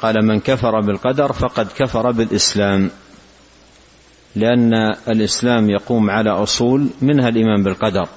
قال 0.03 0.27
من 0.27 0.41
كفر 0.41 0.81
بالقدر 0.81 1.33
فقد 1.33 1.67
كفر 1.77 2.11
بالإسلام. 2.11 2.91
لأن 4.37 4.75
الإسلام 5.09 5.71
يقوم 5.71 6.11
على 6.11 6.31
أصول 6.31 6.89
منها 7.03 7.29
الإيمان 7.29 7.63
بالقدر. 7.63 8.09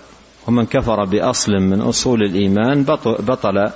ومن 0.47 0.65
كفر 0.65 1.05
بأصل 1.05 1.51
من 1.51 1.81
أصول 1.81 2.23
الإيمان 2.23 2.83
بطل 3.05 3.69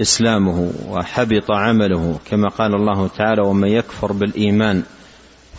إسلامه 0.00 0.72
وحبط 0.88 1.50
عمله 1.50 2.18
كما 2.24 2.48
قال 2.48 2.74
الله 2.74 3.08
تعالى 3.08 3.42
ومن 3.42 3.68
يكفر 3.68 4.12
بالإيمان 4.12 4.82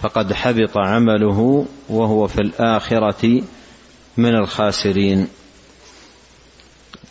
فقد 0.02 0.34
حبط 0.34 0.78
عمله 0.78 1.66
وهو 1.90 2.28
في 2.28 2.42
الآخرة 2.42 3.42
من 4.18 4.36
الخاسرين. 4.36 5.28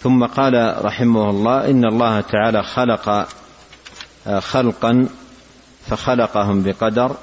ثم 0.01 0.25
قال 0.25 0.85
رحمه 0.85 1.31
الله 1.31 1.71
إن 1.71 1.85
الله 1.85 2.21
تعالى 2.21 2.63
خلق 2.63 3.29
خلقا 4.41 5.09
فخلقهم 5.87 6.63
بقدر 6.63 7.17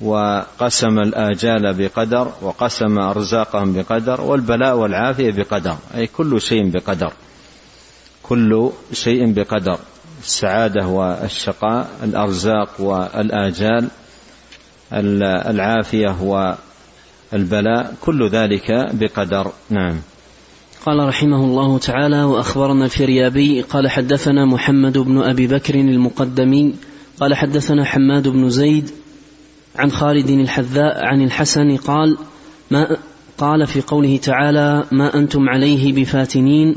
وقسم 0.00 0.98
الآجال 0.98 1.74
بقدر 1.74 2.32
وقسم 2.42 2.98
أرزاقهم 2.98 3.72
بقدر 3.72 4.20
والبلاء 4.20 4.76
والعافية 4.76 5.32
بقدر 5.32 5.76
أي 5.94 6.06
كل 6.06 6.40
شيء 6.40 6.70
بقدر 6.70 7.12
كل 8.22 8.70
شيء 8.92 9.32
بقدر 9.32 9.78
السعادة 10.22 10.86
والشقاء 10.86 11.88
الأرزاق 12.02 12.68
والآجال 12.80 13.88
العافية 14.92 16.16
والبلاء 17.32 17.94
كل 18.00 18.28
ذلك 18.28 18.70
بقدر. 18.92 19.52
نعم. 19.70 20.00
قال 20.88 21.08
رحمه 21.08 21.44
الله 21.44 21.78
تعالى 21.78 22.22
وأخبرنا 22.22 22.84
الفريابي 22.84 23.62
قال 23.62 23.90
حدثنا 23.90 24.44
محمد 24.44 24.98
بن 24.98 25.18
أبي 25.18 25.46
بكر 25.46 25.74
المقدمي 25.74 26.74
قال 27.20 27.34
حدثنا 27.34 27.84
حماد 27.84 28.28
بن 28.28 28.50
زيد 28.50 28.90
عن 29.76 29.90
خالد 29.90 30.30
الحذاء 30.30 31.04
عن 31.04 31.22
الحسن 31.22 31.76
قال 31.76 32.16
ما 32.70 32.96
قال 33.38 33.66
في 33.66 33.80
قوله 33.80 34.16
تعالى 34.16 34.84
ما 34.92 35.14
أنتم 35.14 35.48
عليه 35.48 35.92
بفاتنين 35.92 36.76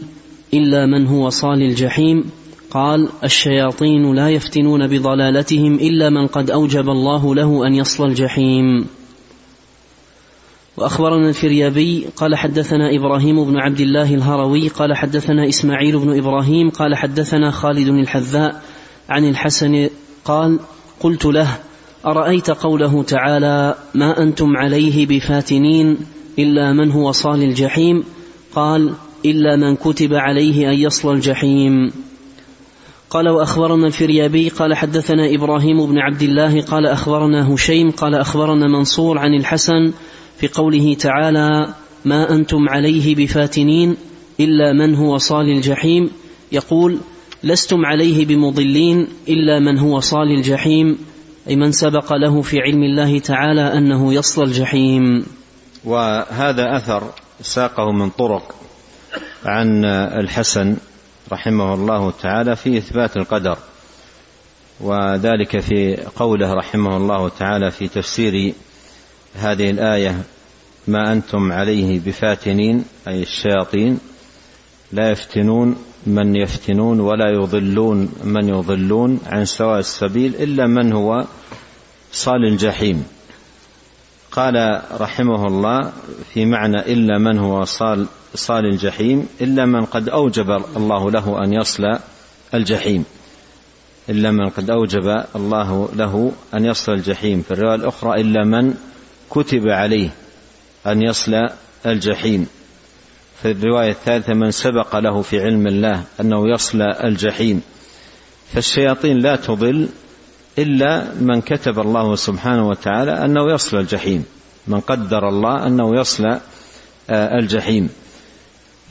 إلا 0.54 0.86
من 0.86 1.08
هو 1.08 1.30
صال 1.30 1.62
الجحيم 1.62 2.24
قال 2.72 3.10
الشياطين 3.24 4.16
لا 4.16 4.30
يفتنون 4.30 4.88
بضلالتهم 4.88 5.74
إلا 5.74 6.10
من 6.10 6.28
قد 6.28 6.52
أوجب 6.52 6.90
الله 6.90 7.36
له 7.36 7.68
أن 7.68 7.76
يصل 7.76 8.06
الجحيم 8.06 8.86
وأخبرنا 10.78 11.30
الفريابي 11.30 12.08
قال 12.16 12.36
حدثنا 12.36 12.96
إبراهيم 12.96 13.46
بن 13.46 13.58
عبد 13.58 13.80
الله 13.80 14.14
الهروي 14.14 14.68
قال 14.68 14.96
حدثنا 14.96 15.50
إسماعيل 15.50 16.00
بن 16.00 16.18
إبراهيم 16.18 16.70
قال 16.70 16.96
حدثنا 16.96 17.52
خالد 17.52 17.88
الحذاء 17.88 18.62
عن 19.10 19.30
الحسن 19.30 19.90
قال 20.26 20.60
قلت 21.00 21.26
له 21.26 21.48
أرأيت 22.06 22.52
قوله 22.52 23.04
تعالى 23.04 23.76
ما 23.96 24.24
أنتم 24.24 24.58
عليه 24.58 25.06
بفاتنين 25.06 25.98
إلا 26.40 26.74
من 26.74 26.92
هو 26.92 27.12
صال 27.12 27.44
الجحيم؟ 27.44 28.04
قال 28.56 28.94
إلا 29.26 29.56
من 29.56 29.76
كتب 29.76 30.14
عليه 30.14 30.70
أن 30.70 30.74
يصل 30.74 31.14
الجحيم. 31.14 31.92
قال 33.10 33.30
وأخبرنا 33.30 33.88
الفريابي 33.88 34.50
قال 34.50 34.74
حدثنا 34.74 35.36
إبراهيم 35.36 35.86
بن 35.86 36.00
عبد 36.00 36.22
الله 36.22 36.62
قال 36.62 36.88
أخبرنا 36.88 37.54
هشيم 37.54 37.92
قال 37.92 38.16
أخبرنا 38.16 38.68
منصور 38.68 39.18
عن 39.18 39.34
الحسن 39.34 39.94
في 40.38 40.48
قوله 40.48 40.94
تعالى 40.94 41.74
ما 42.06 42.32
أنتم 42.32 42.70
عليه 42.70 43.16
بفاتنين 43.16 43.98
إلا 44.40 44.74
من 44.74 44.96
هو 44.96 45.18
صال 45.18 45.50
الجحيم. 45.50 46.10
يقول 46.52 47.00
لستم 47.44 47.86
عليه 47.86 48.26
بمضلين 48.26 49.08
إلا 49.28 49.60
من 49.60 49.80
هو 49.80 50.00
صال 50.00 50.32
الجحيم. 50.32 50.98
أي 51.48 51.56
من 51.56 51.72
سبق 51.72 52.14
له 52.14 52.42
في 52.42 52.60
علم 52.60 52.84
الله 52.84 53.20
تعالى 53.20 53.62
أنه 53.62 54.14
يصل 54.14 54.44
الجحيم. 54.44 55.26
وهذا 55.86 56.78
أثر 56.78 57.04
ساقه 57.42 57.92
من 57.92 58.10
طرق 58.10 58.56
عن 59.46 59.86
الحسن 59.86 60.78
رحمه 61.32 61.74
الله 61.74 62.12
تعالى 62.12 62.56
في 62.56 62.78
إثبات 62.78 63.18
القدر 63.18 63.58
وذلك 64.82 65.60
في 65.60 65.98
قوله 66.16 66.54
رحمه 66.54 66.98
الله 66.98 67.30
تعالى 67.30 67.72
في 67.72 67.88
تفسير 67.88 68.54
هذه 69.36 69.70
الآية 69.70 70.24
ما 70.88 71.14
أنتم 71.14 71.52
عليه 71.52 72.00
بفاتنين 72.00 72.86
أي 73.08 73.22
الشياطين. 73.22 74.00
لا 74.92 75.12
يفتنون 75.12 75.76
من 76.08 76.36
يفتنون 76.36 77.00
ولا 77.00 77.30
يضلون 77.30 78.12
من 78.24 78.50
يضلون 78.50 79.20
عن 79.26 79.46
سواء 79.46 79.80
السبيل 79.80 80.36
إلا 80.36 80.68
من 80.68 80.94
هو 80.94 81.26
صال 82.12 82.46
الجحيم. 82.46 83.06
قال 84.32 84.82
رحمه 85.00 85.48
الله 85.48 85.92
في 86.34 86.46
معنى 86.46 86.80
إلا 86.80 87.18
من 87.18 87.40
هو 87.40 87.66
صال 87.66 88.08
صال 88.36 88.66
الجحيم 88.66 89.28
إلا 89.42 89.66
من 89.66 89.86
قد 89.86 90.10
أوجب 90.10 90.52
الله 90.78 91.12
له 91.12 91.44
أن 91.44 91.54
يصل 91.54 91.84
الجحيم 92.54 93.06
إلا 94.10 94.32
من 94.32 94.50
قد 94.50 94.70
أوجب 94.70 95.24
الله 95.36 95.90
له 95.96 96.32
أن 96.54 96.66
يصل 96.66 96.92
الجحيم 96.92 97.42
في 97.42 97.52
الرواية 97.52 97.76
الأخرى 97.76 98.22
إلا 98.22 98.46
من 98.46 98.74
كتب 99.32 99.68
عليه 99.68 100.10
أن 100.88 101.02
يصل 101.02 101.50
الجحيم. 101.86 102.48
في 103.42 103.52
الرواية 103.52 103.92
الثالثة 103.92 104.34
من 104.34 104.52
سبق 104.52 104.96
له 104.96 105.22
في 105.22 105.42
علم 105.42 105.68
الله 105.68 106.04
أنه 106.20 106.54
يصل 106.54 106.82
الجحيم. 106.82 107.62
فالشياطين 108.54 109.18
لا 109.18 109.36
تضل 109.36 109.90
إلا 110.58 111.14
من 111.22 111.42
كتب 111.42 111.80
الله 111.80 112.16
سبحانه 112.16 112.68
وتعالى 112.68 113.12
أنه 113.26 113.54
يصل 113.54 113.80
الجحيم. 113.80 114.26
من 114.68 114.80
قدر 114.80 115.30
الله 115.30 115.68
أنه 115.68 116.00
يصل 116.00 116.26
آه، 117.10 117.40
الجحيم. 117.40 117.90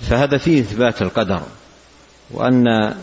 فهذا 0.00 0.38
فيه 0.38 0.61
إثبات 0.61 1.03
القدر 1.03 1.42
وأن 2.31 2.94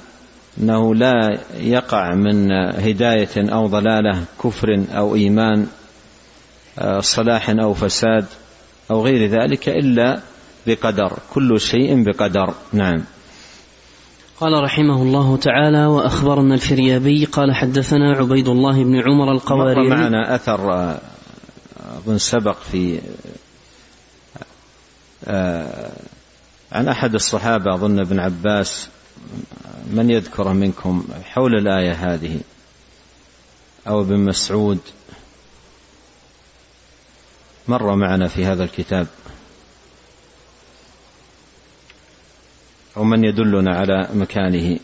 أنه 0.59 0.95
لا 0.95 1.39
يقع 1.57 2.15
من 2.15 2.51
هداية 2.75 3.53
أو 3.53 3.67
ضلالة 3.67 4.23
كفر 4.43 4.83
أو 4.91 5.15
إيمان 5.15 5.67
صلاح 6.99 7.49
أو 7.49 7.73
فساد 7.73 8.25
أو 8.91 9.05
غير 9.05 9.29
ذلك 9.29 9.69
إلا 9.69 10.19
بقدر 10.67 11.13
كل 11.33 11.61
شيء 11.61 12.03
بقدر. 12.03 12.53
نعم. 12.73 13.03
قال 14.39 14.63
رحمه 14.63 15.01
الله 15.01 15.37
تعالى 15.37 15.85
وأخبرنا 15.85 16.55
الفريابي 16.55 17.25
قال 17.25 17.55
حدثنا 17.55 18.11
عبيد 18.11 18.47
الله 18.47 18.83
بن 18.83 19.01
عمر 19.01 19.31
القواريري. 19.31 19.89
معنا 19.89 20.35
أثر 20.35 20.73
آه، 20.73 20.99
أظن 21.97 22.17
سبق 22.17 22.57
في 22.71 22.99
آه، 25.27 25.91
عن 26.71 26.87
أحد 26.87 27.13
الصحابة 27.13 27.73
أظن 27.73 27.99
ابن 27.99 28.19
عباس 28.19 28.89
من 29.91 30.09
يذكره 30.09 30.53
منكم 30.53 31.03
حول 31.23 31.55
الآية 31.55 31.91
هذه؟ 31.91 32.39
أو 33.87 34.01
ابن 34.01 34.19
مسعود؟ 34.19 34.79
مر 37.67 37.95
معنا 37.95 38.27
في 38.27 38.45
هذا 38.45 38.63
الكتاب. 38.63 39.07
أو 42.97 43.03
من 43.03 43.23
يدلنا 43.23 43.75
على 43.75 44.09
مكانه. 44.13 44.79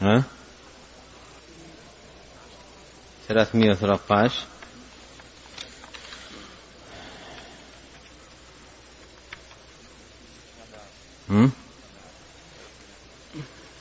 ها؟ 0.00 0.22
ثلاثمائة 3.28 3.70
وثلاثة 3.70 4.14
عشر. 4.14 4.44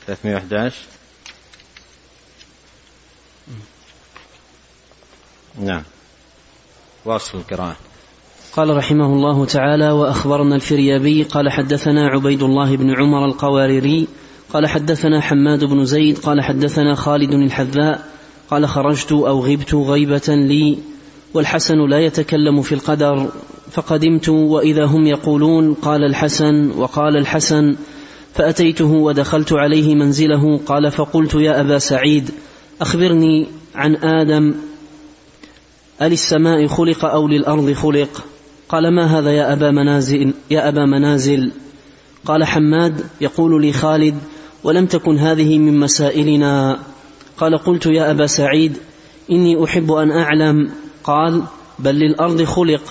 ثلاثمائة 0.06 0.36
وأحد 0.36 0.54
عشر. 0.54 0.95
نعم. 5.60 5.84
واصل 7.06 7.38
القراءة. 7.38 7.76
قال 8.56 8.78
رحمه 8.78 9.06
الله 9.06 9.46
تعالى 9.46 9.92
وأخبرنا 9.92 10.56
الفريابي 10.56 11.24
قال 11.24 11.52
حدثنا 11.52 12.08
عبيد 12.08 12.44
الله 12.44 12.78
بن 12.78 12.96
عمر 12.96 13.26
القواريري 13.26 14.08
قال 14.54 14.68
حدثنا 14.68 15.22
حماد 15.22 15.64
بن 15.64 15.86
زيد 15.86 16.18
قال 16.18 16.42
حدثنا 16.42 16.96
خالد 16.96 17.34
الحذاء 17.34 18.08
قال 18.50 18.68
خرجت 18.68 19.12
أو 19.12 19.40
غبت 19.40 19.74
غيبة 19.76 20.28
لي 20.28 20.78
والحسن 21.34 21.90
لا 21.90 22.00
يتكلم 22.00 22.62
في 22.62 22.76
القدر 22.76 23.30
فقدمت 23.72 24.30
وإذا 24.30 24.86
هم 24.86 25.06
يقولون 25.06 25.74
قال 25.74 26.04
الحسن 26.04 26.72
وقال 26.72 27.18
الحسن 27.18 27.76
فأتيته 28.34 28.92
ودخلت 28.92 29.54
عليه 29.54 29.96
منزله 29.96 30.58
قال 30.58 30.92
فقلت 30.92 31.36
يا 31.36 31.62
أبا 31.62 31.80
سعيد 31.80 32.32
أخبرني 32.82 33.48
عن 33.76 33.96
آدم 33.96 34.56
أللسماء 36.02 36.68
خلق 36.68 37.06
أو 37.06 37.28
للأرض 37.28 37.72
خلق؟ 37.72 38.26
قال 38.70 38.96
ما 38.96 39.20
هذا 39.20 39.32
يا 39.32 39.54
أبا 39.54 39.72
منازل؟ 39.72 40.34
يا 40.52 40.68
أبا 40.68 40.86
منازل. 40.86 41.52
قال 42.26 42.44
حماد 42.44 43.06
يقول 43.22 43.62
لي 43.62 43.74
خالد 43.74 44.16
ولم 44.64 44.86
تكن 44.86 45.18
هذه 45.18 45.58
من 45.58 45.80
مسائلنا. 45.80 46.80
قال 47.38 47.58
قلت 47.58 47.86
يا 47.86 48.12
أبا 48.12 48.28
سعيد 48.28 48.78
إني 49.32 49.64
أحب 49.64 49.92
أن 49.92 50.12
أعلم. 50.12 50.72
قال 51.04 51.44
بل 51.80 51.96
للأرض 51.96 52.44
خلق. 52.44 52.82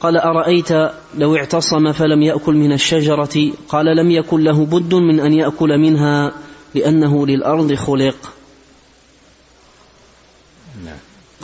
قال 0.00 0.16
أرأيت 0.16 0.72
لو 1.18 1.36
اعتصم 1.36 1.92
فلم 1.92 2.22
يأكل 2.22 2.54
من 2.54 2.72
الشجرة؟ 2.72 3.52
قال 3.68 3.86
لم 3.96 4.10
يكن 4.10 4.40
له 4.40 4.64
بد 4.64 4.94
من 4.94 5.20
أن 5.20 5.32
يأكل 5.32 5.78
منها 5.78 6.32
لأنه 6.74 7.26
للأرض 7.26 7.74
خلق. 7.74 8.33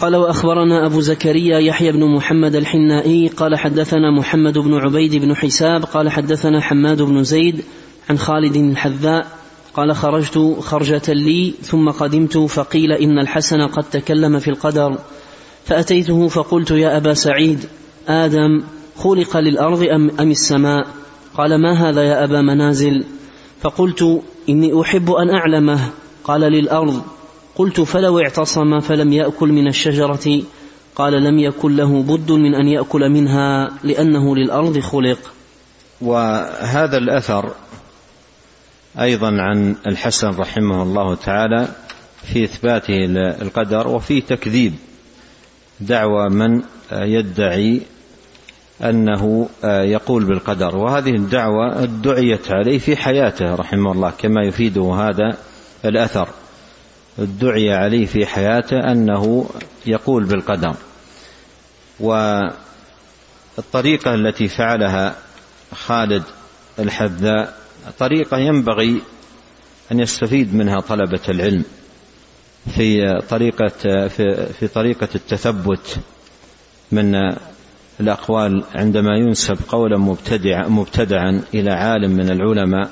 قال 0.00 0.16
وأخبرنا 0.16 0.86
أبو 0.86 1.00
زكريا 1.00 1.58
يحيى 1.58 1.92
بن 1.92 2.04
محمد 2.04 2.54
الحنائي 2.54 3.28
قال 3.28 3.58
حدثنا 3.58 4.10
محمد 4.10 4.58
بن 4.58 4.74
عبيد 4.74 5.16
بن 5.16 5.36
حساب 5.36 5.84
قال 5.84 6.10
حدثنا 6.10 6.60
حماد 6.60 7.02
بن 7.02 7.24
زيد 7.24 7.64
عن 8.10 8.18
خالد 8.18 8.56
الحذاء 8.56 9.26
قال 9.74 9.96
خرجت 9.96 10.56
خرجة 10.60 11.12
لي 11.12 11.54
ثم 11.62 11.90
قدمت 11.90 12.38
فقيل 12.38 12.92
إن 12.92 13.18
الحسن 13.18 13.66
قد 13.66 13.82
تكلم 13.82 14.38
في 14.38 14.48
القدر 14.48 14.98
فأتيته 15.64 16.28
فقلت 16.28 16.70
يا 16.70 16.96
أبا 16.96 17.14
سعيد 17.14 17.64
آدم 18.08 18.62
خلق 18.96 19.36
للأرض 19.36 19.82
أم, 19.82 20.10
أم 20.20 20.30
السماء؟ 20.30 20.86
قال 21.34 21.62
ما 21.62 21.72
هذا 21.72 22.02
يا 22.02 22.24
أبا 22.24 22.40
منازل؟ 22.40 23.04
فقلت 23.60 24.22
إني 24.48 24.80
أحب 24.80 25.10
أن 25.10 25.30
أعلمه 25.30 25.90
قال 26.24 26.40
للأرض 26.40 27.02
قلت 27.60 27.80
فلو 27.80 28.18
اعتصم 28.18 28.80
فلم 28.80 29.12
يأكل 29.12 29.48
من 29.48 29.68
الشجرة. 29.68 30.42
قال 30.96 31.12
لم 31.12 31.38
يكن 31.38 31.76
له 31.76 32.02
بد 32.02 32.32
من 32.32 32.54
أن 32.54 32.68
يأكل 32.68 33.08
منها 33.08 33.70
لأنه 33.82 34.36
للأرض 34.36 34.78
خلق. 34.78 35.18
وهذا 36.00 36.96
الأثر 36.96 37.50
أيضا 39.00 39.28
عن 39.28 39.76
الحسن 39.86 40.28
رحمه 40.28 40.82
الله 40.82 41.14
تعالى 41.14 41.68
في 42.32 42.44
إثباته 42.44 42.96
القدر 43.42 43.88
وفي 43.88 44.20
تكذيب 44.20 44.74
دعوى 45.80 46.28
من 46.28 46.62
يدعي 46.92 47.82
أنه 48.82 49.48
يقول 49.64 50.24
بالقدر. 50.24 50.76
وهذه 50.76 51.10
الدعوة 51.10 51.82
ادعيت 51.82 52.52
عليه 52.52 52.78
في 52.78 52.96
حياته 52.96 53.54
رحمه 53.54 53.92
الله 53.92 54.12
كما 54.18 54.44
يفيده 54.44 54.94
هذا 54.94 55.36
الأثر. 55.84 56.28
ادعي 57.20 57.72
عليه 57.72 58.06
في 58.06 58.26
حياته 58.26 58.92
أنه 58.92 59.50
يقول 59.87 60.24
بالقدر 60.24 60.74
والطريقة 63.59 64.14
التي 64.14 64.48
فعلها 64.48 65.16
خالد 65.74 66.22
الحذاء 66.78 67.59
طريقة 67.98 68.38
ينبغي 68.38 69.02
أن 69.92 70.00
يستفيد 70.00 70.54
منها 70.54 70.80
طلبة 70.80 71.20
العلم 71.28 71.64
في 72.74 73.18
طريقة 73.28 73.68
في, 74.09 74.46
في 74.59 74.68
طريقة 74.68 75.09
التثبت 75.14 75.98
من 76.92 77.14
الأقوال 78.00 78.64
عندما 78.74 79.16
ينسب 79.16 79.59
قولا 79.68 79.98
مبتدع 79.98 80.68
مبتدعا 80.68 81.42
إلى 81.54 81.70
عالم 81.70 82.11
من 82.11 82.30
العلماء. 82.30 82.90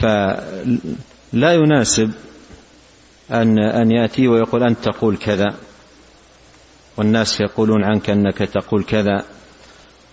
فلا 0.00 1.52
يناسب 1.54 2.12
أن 3.32 3.58
أن 3.58 3.90
يأتي 3.90 4.28
ويقول 4.28 4.62
أنت 4.62 4.84
تقول 4.84 5.16
كذا. 5.16 5.54
والناس 6.96 7.40
يقولون 7.40 7.84
عنك 7.84 8.10
أنك 8.10 8.38
تقول 8.38 8.84
كذا. 8.84 9.24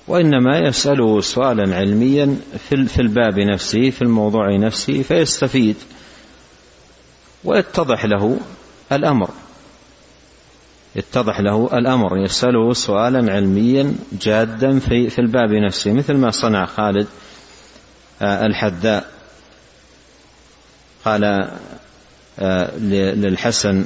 وإنما 0.08 0.60
يسأله 0.60 1.22
سؤالا 1.22 1.76
علميا 1.76 2.38
في 2.68 3.00
الباب 3.00 3.40
نفسه 3.40 3.90
في 3.90 4.02
الموضوع 4.02 4.56
نفسه 4.56 5.02
فيستفيد. 5.02 5.76
ويتضح 7.44 8.06
له 8.06 8.40
الأمر. 8.92 9.30
يتضح 10.96 11.40
له 11.40 11.78
الأمر. 11.78 12.18
يسأله 12.18 12.74
سؤالا 12.74 13.34
علميا 13.34 13.96
جادا 14.22 14.80
في, 14.80 15.10
في 15.10 15.20
الباب 15.20 15.54
نفسه 15.54 15.94
مثل 15.94 16.14
ما 16.14 16.32
صنع 16.32 16.66
خالد 16.66 17.08
آه، 18.22 18.46
الحذاء. 18.46 19.17
قال 21.08 21.50
آه، 22.40 22.78
للحسن 23.16 23.86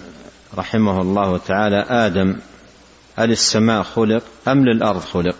رحمه 0.57 1.01
الله 1.01 1.37
تعالى 1.37 1.85
آدم 1.89 2.37
هل 3.15 3.31
السماء 3.31 3.83
خلق 3.83 4.23
أم 4.47 4.65
للأرض 4.65 5.01
خلق؟ 5.01 5.35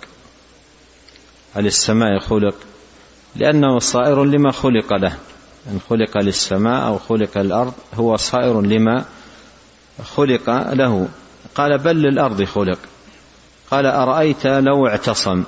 هل 1.54 1.66
السماء 1.66 2.20
خلق؟ 2.20 2.56
لأنه 3.36 3.80
صائر 3.80 4.24
لما 4.24 4.52
خلق 4.52 4.94
له. 4.94 5.18
إن 5.68 5.80
خلق 5.90 6.18
للسماء 6.18 6.88
أو 6.88 6.98
خلق 6.98 7.38
الأرض 7.38 7.74
هو 7.94 8.16
صائر 8.16 8.62
لما 8.62 9.06
خلق 10.04 10.50
له. 10.74 11.08
قال 11.56 11.78
بل 11.78 11.96
للأرض 11.96 12.44
خلق. 12.44 12.80
قال 13.72 13.86
أرأيت 13.86 14.48
لو 14.48 14.88
اعتصم؟ 14.88 15.44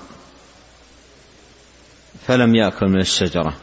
فلم 2.28 2.56
يأكل 2.56 2.88
من 2.88 3.02
الشجرة. 3.02 3.54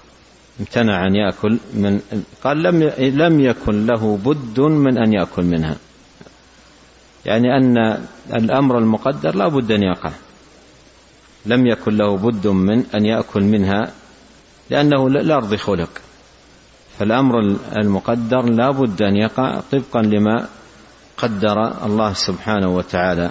امتنع 0.60 1.06
أن 1.06 1.14
يأكل 1.14 1.58
من 1.74 2.00
قال 2.44 2.62
لم 2.62 2.82
لم 2.98 3.40
يكن 3.40 3.86
له 3.86 4.18
بد 4.24 4.60
من 4.60 4.98
أن 4.98 5.12
يأكل 5.12 5.42
منها. 5.42 5.76
يعني 7.26 7.56
أن 7.56 7.98
الأمر 8.34 8.78
المقدر 8.78 9.36
لا 9.36 9.48
بد 9.48 9.72
أن 9.72 9.82
يقع. 9.82 10.12
لم 11.46 11.66
يكن 11.66 11.96
له 11.96 12.16
بد 12.16 12.46
من 12.46 12.84
أن 12.94 13.06
يأكل 13.06 13.42
منها 13.42 13.92
لأنه 14.70 15.06
الأرض 15.06 15.54
خلق. 15.54 15.90
فالأمر 16.98 17.38
المقدر 17.76 18.42
لا 18.42 18.70
بد 18.70 19.02
أن 19.02 19.16
يقع 19.16 19.60
طبقا 19.72 20.02
لما 20.02 20.46
قدر 21.16 21.86
الله 21.86 22.12
سبحانه 22.12 22.76
وتعالى. 22.76 23.30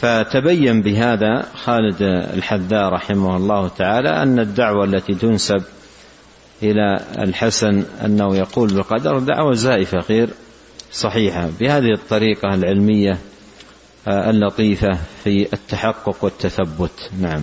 فتبين 0.00 0.82
بهذا 0.82 1.46
خالد 1.54 2.02
الحذاء 2.34 2.88
رحمه 2.88 3.36
الله 3.36 3.68
تعالى 3.68 4.08
أن 4.08 4.38
الدعوة 4.38 4.84
التي 4.84 5.14
تنسب 5.14 5.62
إلى 6.62 7.00
الحسن 7.18 7.84
أنه 8.04 8.36
يقول 8.36 8.68
بالقدر 8.74 9.18
دعوة 9.18 9.54
زائفة 9.54 9.98
غير 9.98 10.28
صحيحة. 10.92 11.48
بهذه 11.60 11.92
الطريقة 11.92 12.54
العلمية 12.54 13.18
اللطيفة 14.08 14.98
في 15.24 15.52
التحقق 15.52 16.24
والتثبت. 16.24 17.10
نعم. 17.20 17.42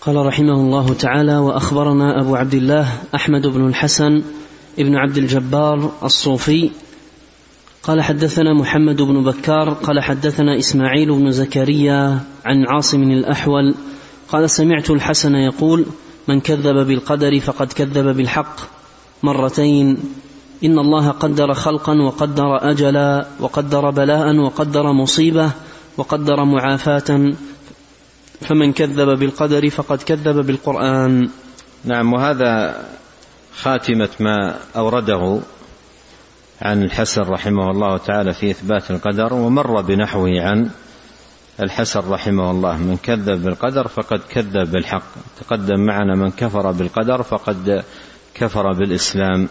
قال 0.00 0.26
رحمه 0.26 0.54
الله 0.54 0.94
تعالى 0.94 1.36
وأخبرنا 1.36 2.20
أبو 2.20 2.36
عبد 2.36 2.54
الله 2.54 2.92
أحمد 3.14 3.46
بن 3.46 3.68
الحسن 3.68 4.22
ابن 4.78 4.96
عبد 4.96 5.18
الجبار 5.18 5.92
الصوفي 6.02 6.70
قال 7.86 8.02
حدثنا 8.02 8.54
محمد 8.54 9.02
بن 9.02 9.22
بكار 9.22 9.70
قال 9.70 10.00
حدثنا 10.00 10.58
إسماعيل 10.58 11.12
بن 11.12 11.30
زكريا 11.30 12.20
عن 12.44 12.66
عاصم 12.68 13.02
الأحول 13.02 13.74
قال 14.28 14.50
سمعت 14.50 14.90
الحسن 14.90 15.34
يقول 15.34 15.86
من 16.28 16.40
كذب 16.40 16.86
بالقدر 16.86 17.40
فقد 17.40 17.72
كذب 17.72 18.16
بالحق 18.16 18.56
مرتين 19.22 19.98
إن 20.64 20.78
الله 20.78 21.10
قدر 21.10 21.54
خلقا 21.54 22.02
وقدر 22.02 22.70
أجلا 22.70 23.26
وقدر 23.40 23.90
بلاء 23.90 24.36
وقدر 24.36 24.92
مصيبة 24.92 25.50
وقدر 25.96 26.44
معافاة 26.44 27.34
فمن 28.40 28.72
كذب 28.72 29.18
بالقدر 29.18 29.70
فقد 29.70 30.02
كذب 30.02 30.46
بالقرآن. 30.46 31.28
نعم 31.84 32.12
وهذا 32.12 32.84
خاتمة 33.56 34.08
ما 34.20 34.58
أورده 34.76 35.40
عن 36.62 36.82
الحسن 36.82 37.22
رحمه 37.22 37.70
الله 37.70 37.98
تعالى 37.98 38.34
في 38.34 38.50
إثبات 38.50 38.90
القدر 38.90 39.34
ومر 39.34 39.80
بنحوه 39.80 40.40
عن 40.40 40.70
الحسن 41.60 42.00
رحمه 42.00 42.50
الله. 42.50 42.76
من 42.76 42.96
كذب 42.96 43.42
بالقدر 43.42 43.88
فقد 43.88 44.20
كذب 44.28 44.70
بالحق. 44.70 45.12
تقدم 45.40 45.80
معنا 45.80 46.14
من 46.14 46.30
كفر 46.30 46.72
بالقدر 46.72 47.22
فقد 47.22 47.84
كفر 48.34 48.72
بالإسلام. 48.72 49.48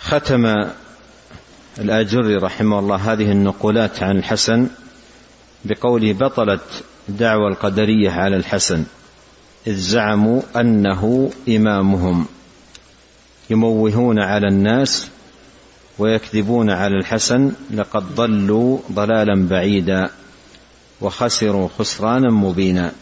ختم 0.00 0.46
الآجري 1.78 2.36
رحمه 2.36 2.78
الله 2.78 3.12
هذه 3.12 3.32
النقولات 3.32 4.02
عن 4.02 4.16
الحسن 4.18 4.68
بقوله 5.64 6.12
بطلت 6.12 6.84
دعوى 7.08 7.48
القدرية 7.48 8.10
على 8.10 8.36
الحسن 8.36 8.84
إذ 9.66 9.74
زعموا 9.74 10.42
أنه 10.56 11.30
إمامهم 11.48 12.26
يموهون 13.50 14.18
على 14.18 14.48
الناس 14.48 15.08
ويكذبون 16.00 16.70
على 16.70 16.96
الحسن 16.96 17.52
لقد 17.74 18.14
ضلوا 18.14 18.78
ضلالا 18.92 19.48
بعيدا 19.48 20.10
وخسروا 21.00 21.68
خسرانا 21.78 22.30
مبينا. 22.30 22.92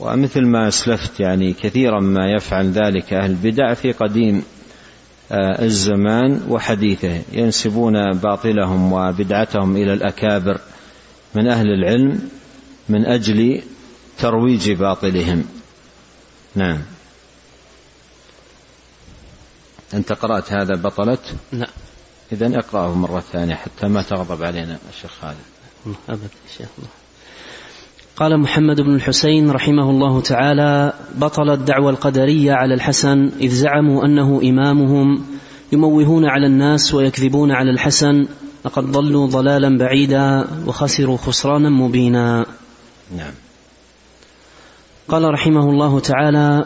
ومثل 0.00 0.46
ما 0.46 0.68
أسلفت 0.68 1.20
يعني 1.20 1.52
كثيرا 1.52 2.00
ما 2.00 2.32
يفعل 2.32 2.70
ذلك 2.70 3.12
أهل 3.12 3.30
البدع 3.30 3.74
في 3.74 3.92
قديم 3.92 4.42
آه، 5.32 5.64
الزمان 5.64 6.40
وحديثه. 6.48 7.22
ينسبون 7.32 8.12
باطلهم 8.12 8.92
وبدعتهم 8.92 9.76
إلى 9.76 9.92
الأكابر 9.92 10.60
من 11.34 11.48
أهل 11.48 11.66
العلم 11.66 12.28
من 12.88 13.06
أجل 13.06 13.62
ترويج 14.18 14.72
باطلهم. 14.72 15.44
نعم. 16.54 16.78
أنت 19.94 20.12
قرأت 20.12 20.52
هذا 20.52 20.74
بطلت؟ 20.74 21.20
لا. 21.52 21.68
اذا 22.32 22.58
اقرأه 22.58 22.94
مرة 22.94 23.20
ثانية 23.32 23.54
حتى 23.54 23.88
ما 23.88 24.02
تغضب 24.02 24.42
علينا 24.42 24.78
الشيخ 24.90 25.10
خالد. 25.20 25.96
ابدا 26.08 26.28
شيخ. 26.58 26.68
الله 26.78 26.88
قال 28.16 28.40
محمد 28.40 28.80
بن 28.80 28.94
الحسين 28.94 29.50
رحمه 29.50 29.90
الله 29.90 30.20
تعالى 30.20 30.92
بطلت 31.14 31.60
دعوى 31.60 31.90
القدرية 31.90 32.52
على 32.52 32.74
الحسن 32.74 33.30
إذ 33.40 33.50
زعموا 33.50 34.04
أنه 34.04 34.40
إمامهم 34.44 35.24
يموهون 35.72 36.24
على 36.24 36.46
الناس 36.46 36.94
ويكذبون 36.94 37.52
على 37.52 37.70
الحسن 37.70 38.26
لقد 38.64 38.84
ضلوا 38.84 39.26
ضلالا 39.26 39.78
بعيدا 39.78 40.44
وخسروا 40.66 41.16
خسرانا 41.16 41.70
مبينا. 41.70 42.46
نعم. 43.16 43.32
قال 45.08 45.24
رحمه 45.24 45.70
الله 45.70 46.00
تعالى 46.00 46.64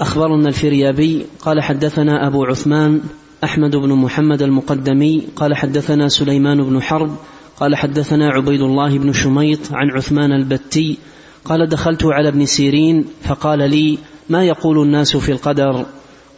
أخبرنا 0.00 0.48
الفريابي 0.48 1.26
قال 1.40 1.62
حدثنا 1.62 2.26
أبو 2.26 2.44
عثمان 2.44 3.00
أحمد 3.44 3.76
بن 3.76 3.92
محمد 3.92 4.42
المقدمي 4.42 5.22
قال 5.36 5.56
حدثنا 5.56 6.08
سليمان 6.08 6.62
بن 6.64 6.82
حرب 6.82 7.16
قال 7.60 7.76
حدثنا 7.76 8.30
عبيد 8.30 8.60
الله 8.60 8.98
بن 8.98 9.12
شميط 9.12 9.72
عن 9.72 9.90
عثمان 9.90 10.32
البتي 10.32 10.98
قال 11.44 11.68
دخلت 11.68 12.04
على 12.04 12.28
ابن 12.28 12.46
سيرين 12.46 13.04
فقال 13.22 13.70
لي 13.70 13.98
ما 14.28 14.44
يقول 14.44 14.82
الناس 14.82 15.16
في 15.16 15.32
القدر؟ 15.32 15.86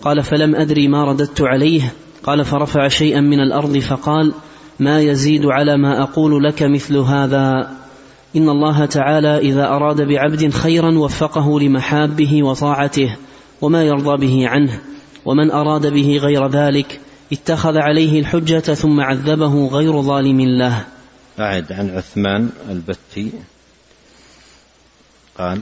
قال 0.02 0.22
فلم 0.22 0.54
أدري 0.54 0.88
ما 0.88 1.04
رددت 1.04 1.40
عليه. 1.40 1.92
قال 2.22 2.44
فرفع 2.44 2.88
شيئا 2.88 3.20
من 3.20 3.40
الأرض 3.40 3.78
فقال 3.78 4.32
ما 4.80 5.00
يزيد 5.00 5.46
على 5.46 5.76
ما 5.76 6.02
أقول 6.02 6.44
لك 6.44 6.62
مثل 6.62 6.96
هذا. 6.96 7.70
إن 8.36 8.48
الله 8.48 8.84
تعالى 8.84 9.38
إذا 9.38 9.68
أراد 9.68 10.02
بعبد 10.02 10.52
خيرا 10.52 10.98
وفقه 10.98 11.60
لمحابه 11.60 12.42
وطاعته. 12.42 13.16
وما 13.60 13.84
يرضى 13.84 14.26
به 14.26 14.48
عنه 14.48 14.80
ومن 15.24 15.50
أراد 15.50 15.86
به 15.86 16.18
غير 16.22 16.48
ذلك 16.48 17.00
اتخذ 17.32 17.78
عليه 17.78 18.20
الحجة 18.20 18.74
ثم 18.74 19.00
عذبه 19.00 19.66
غير 19.66 20.02
ظالم 20.02 20.40
له. 20.40 20.84
أعد 21.40 21.72
عن 21.72 21.90
عثمان 21.90 22.50
البتي. 22.70 23.32
قال 25.38 25.60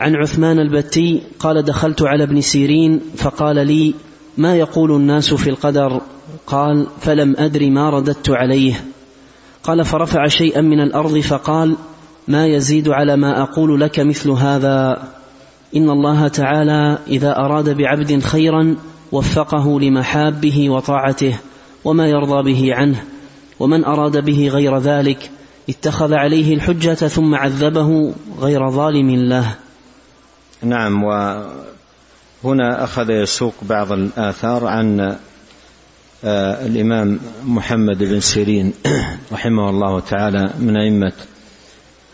عن 0.00 0.16
عثمان 0.16 0.58
البتي 0.58 1.22
قال 1.38 1.62
دخلت 1.62 2.02
على 2.02 2.24
ابن 2.24 2.40
سيرين 2.40 3.00
فقال 3.16 3.66
لي 3.66 3.94
ما 4.38 4.56
يقول 4.56 4.92
الناس 4.92 5.34
في 5.34 5.50
القدر؟ 5.50 6.00
قال 6.46 6.86
فلم 7.00 7.34
أدر 7.38 7.70
ما 7.70 7.90
رددت 7.90 8.30
عليه. 8.30 8.84
قال 9.62 9.84
فرفع 9.84 10.26
شيئا 10.26 10.60
من 10.60 10.80
الأرض 10.80 11.18
فقال 11.18 11.76
ما 12.28 12.46
يزيد 12.46 12.88
على 12.88 13.16
ما 13.16 13.42
أقول 13.42 13.80
لك 13.80 14.00
مثل 14.00 14.30
هذا. 14.30 15.08
إن 15.76 15.90
الله 15.90 16.28
تعالى 16.28 16.98
إذا 17.08 17.36
أراد 17.38 17.76
بعبد 17.76 18.22
خيرا 18.22 18.76
وفقه 19.12 19.80
لمحابه 19.80 20.70
وطاعته 20.70 21.38
وما 21.84 22.06
يرضى 22.06 22.52
به 22.52 22.74
عنه 22.74 23.04
ومن 23.60 23.84
أراد 23.84 24.24
به 24.24 24.48
غير 24.48 24.78
ذلك 24.78 25.30
اتخذ 25.68 26.14
عليه 26.14 26.54
الحجة 26.54 26.94
ثم 26.94 27.34
عذبه 27.34 28.14
غير 28.40 28.70
ظالم 28.70 29.10
له. 29.10 29.54
نعم 30.62 31.04
وهنا 31.04 32.84
أخذ 32.84 33.10
يسوق 33.10 33.54
بعض 33.62 33.92
الآثار 33.92 34.66
عن 34.66 35.16
آه، 36.24 36.66
الإمام 36.66 37.20
محمد 37.44 37.98
بن 37.98 38.20
سيرين 38.20 38.72
رحمه 39.32 39.70
الله 39.70 40.00
تعالى 40.00 40.50
من 40.58 40.76
أئمة 40.76 41.12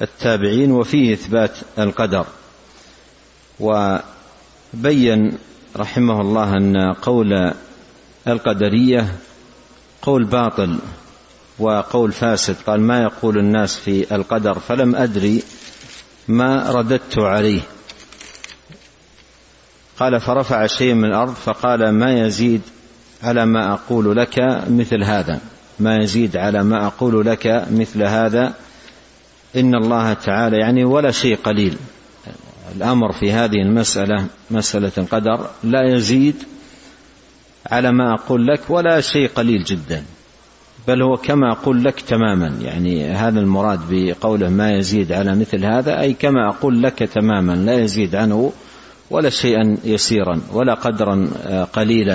التابعين 0.02 0.72
وفيه 0.72 1.14
إثبات 1.14 1.58
القدر. 1.78 2.26
وبين 3.60 5.38
رحمه 5.76 6.20
الله 6.20 6.56
أن 6.56 6.92
قول 6.92 7.52
القدرية 8.28 9.12
قول 10.02 10.24
باطل 10.24 10.78
وقول 11.58 12.12
فاسد 12.12 12.56
قال 12.66 12.80
ما 12.80 13.02
يقول 13.02 13.38
الناس 13.38 13.76
في 13.76 14.14
القدر؟ 14.14 14.58
فلم 14.58 14.96
أدري 14.96 15.42
ما 16.28 16.70
رددت 16.70 17.18
عليه. 17.18 17.60
قال 20.00 20.20
فرفع 20.20 20.66
شيء 20.66 20.94
من 20.94 21.04
الأرض 21.04 21.34
فقال 21.34 21.90
ما 21.90 22.26
يزيد 22.26 22.60
على 23.22 23.46
ما 23.46 23.72
أقول 23.72 24.16
لك 24.16 24.38
مثل 24.70 25.04
هذا. 25.04 25.40
ما 25.80 25.96
يزيد 25.96 26.36
على 26.36 26.64
ما 26.64 26.86
أقول 26.86 27.26
لك 27.26 27.66
مثل 27.70 28.02
هذا 28.02 28.54
إن 29.56 29.74
الله 29.74 30.12
تعالى 30.12 30.56
يعني 30.56 30.84
ولا 30.84 31.10
شيء 31.10 31.36
قليل. 31.44 31.76
الأمر 32.76 33.12
في 33.12 33.32
هذه 33.32 33.62
المسألة 33.62 34.26
مسألة 34.50 34.92
القدر 34.98 35.50
لا 35.64 35.94
يزيد 35.94 36.36
على 37.70 37.92
ما 37.92 38.14
أقول 38.14 38.46
لك 38.46 38.60
ولا 38.68 39.00
شيء 39.00 39.28
قليل 39.28 39.64
جدا 39.64 40.04
بل 40.88 41.02
هو 41.02 41.16
كما 41.16 41.52
أقول 41.52 41.84
لك 41.84 42.00
تماما. 42.00 42.46
يعني 42.62 43.10
هذا 43.10 43.40
المراد 43.40 43.80
بقوله 43.90 44.48
ما 44.48 44.72
يزيد 44.72 45.12
على 45.12 45.34
مثل 45.34 45.64
هذا 45.64 46.00
أي 46.00 46.12
كما 46.12 46.48
أقول 46.48 46.82
لك 46.82 46.98
تماما 46.98 47.52
لا 47.52 47.74
يزيد 47.74 48.14
عنه 48.14 48.52
ولا 49.10 49.30
شيئا 49.30 49.76
يسيرا 49.84 50.40
ولا 50.52 50.74
قدرا 50.74 51.30
آه، 51.46 51.64
قليلا. 51.64 52.14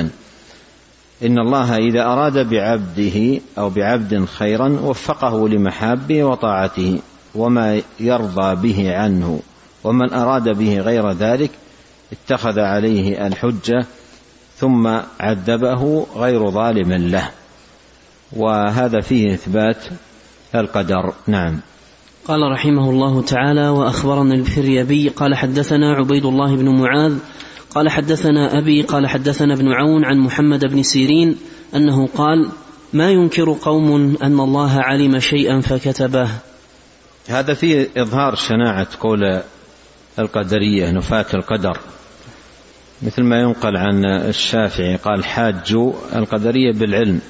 إن 1.24 1.40
الله 1.40 1.78
إذا 1.78 2.04
أراد 2.04 2.50
بعبده 2.50 3.42
أو 3.58 3.70
بعبد 3.70 4.26
خيرا 4.26 4.68
وفقه 4.70 5.50
لمحابه 5.50 6.24
وطاعته 6.24 7.00
وما 7.36 7.82
يرضى 8.00 8.56
به 8.56 8.96
عنه. 8.96 9.40
ومن 9.84 10.14
أراد 10.14 10.58
به 10.58 10.80
غير 10.80 11.12
ذلك 11.12 11.52
اتخذ 12.12 12.60
عليه 12.60 13.28
الحجة 13.28 13.86
ثم 14.56 14.88
عذبه 15.20 16.06
غير 16.16 16.50
ظالم 16.50 16.94
له. 16.94 17.30
وهذا 18.36 19.02
فيه 19.02 19.34
إثبات 19.34 19.86
القدر. 20.56 21.14
نعم. 21.28 21.60
قال 22.28 22.52
رحمه 22.52 22.90
الله 22.90 23.22
تعالى 23.22 23.70
وأخبرنا 23.70 24.36
الفريابي 24.36 25.10
قال 25.10 25.36
حدثنا 25.36 25.94
عبيد 25.94 26.26
الله 26.26 26.56
بن 26.56 26.70
معاذ 26.70 27.18
قال 27.76 27.90
حدثنا 27.90 28.58
أبي 28.58 28.82
قال 28.82 29.08
حدثنا 29.08 29.54
ابن 29.54 29.74
عون 29.74 30.06
عن 30.06 30.20
محمد 30.20 30.66
بن 30.66 30.84
سيرين 30.84 31.38
أنه 31.76 32.08
قال 32.08 32.50
ما 32.94 33.12
ينكر 33.12 33.56
قوم 33.62 34.18
أن 34.24 34.40
الله 34.40 34.82
علم 34.82 35.20
شيئا 35.20 35.62
فكتبه. 35.62 36.30
هذا 37.28 37.54
فيه 37.54 37.90
إظهار 37.98 38.36
شناعة 38.36 38.88
قول 39.00 39.42
القدرية 40.20 40.92
نفاة 40.92 41.26
القدر. 41.34 41.78
مثل 43.02 43.24
ما 43.24 43.40
ينقل 43.40 43.78
عن 43.78 44.06
الشافعي 44.06 44.96
قال 44.96 45.26
حاجوا 45.26 45.94
القدرية 46.16 46.74
بالعلم. 46.74 47.22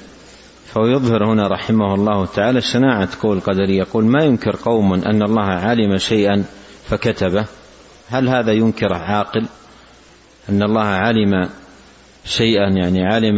فهو 0.66 0.86
يظهر 0.86 1.32
هنا 1.32 1.48
رحمه 1.48 1.94
الله 1.94 2.26
تعالى 2.26 2.60
شناعة 2.60 3.08
قول 3.22 3.36
القدرية 3.36 3.78
يقول 3.78 4.04
ما 4.04 4.24
ينكر 4.24 4.56
قوم 4.56 4.94
أن 4.94 5.22
الله 5.22 5.44
علم 5.44 5.98
شيئا 5.98 6.44
فكتبه؟ 6.86 7.46
هل 8.08 8.28
هذا 8.28 8.52
ينكر 8.52 8.92
عاقل؟ 8.94 9.46
أن 10.48 10.62
الله 10.62 10.84
علم 10.84 11.48
شيئا 12.24 12.68
يعني 12.68 13.06
علم 13.06 13.36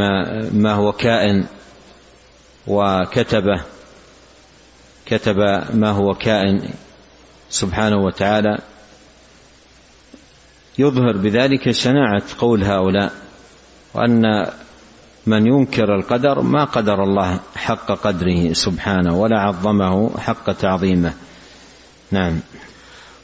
ما 0.52 0.72
هو 0.72 0.92
كائن 0.92 1.44
وكتبه 2.66 3.62
كتب 5.06 5.36
ما 5.74 5.90
هو 5.90 6.14
كائن 6.14 6.68
سبحانه 7.50 7.96
وتعالى 7.96 8.58
يظهر 10.78 11.16
بذلك 11.16 11.70
شناعة 11.70 12.22
قول 12.38 12.64
هؤلاء 12.64 13.12
وأن 13.94 14.46
من 15.26 15.46
ينكر 15.46 15.94
القدر 15.94 16.42
ما 16.42 16.64
قدر 16.64 17.02
الله 17.02 17.40
حق 17.56 17.92
قدره 17.92 18.52
سبحانه 18.52 19.20
ولا 19.20 19.40
عظمه 19.40 20.18
حق 20.18 20.52
تعظيمه. 20.52 21.12
نعم. 22.12 22.40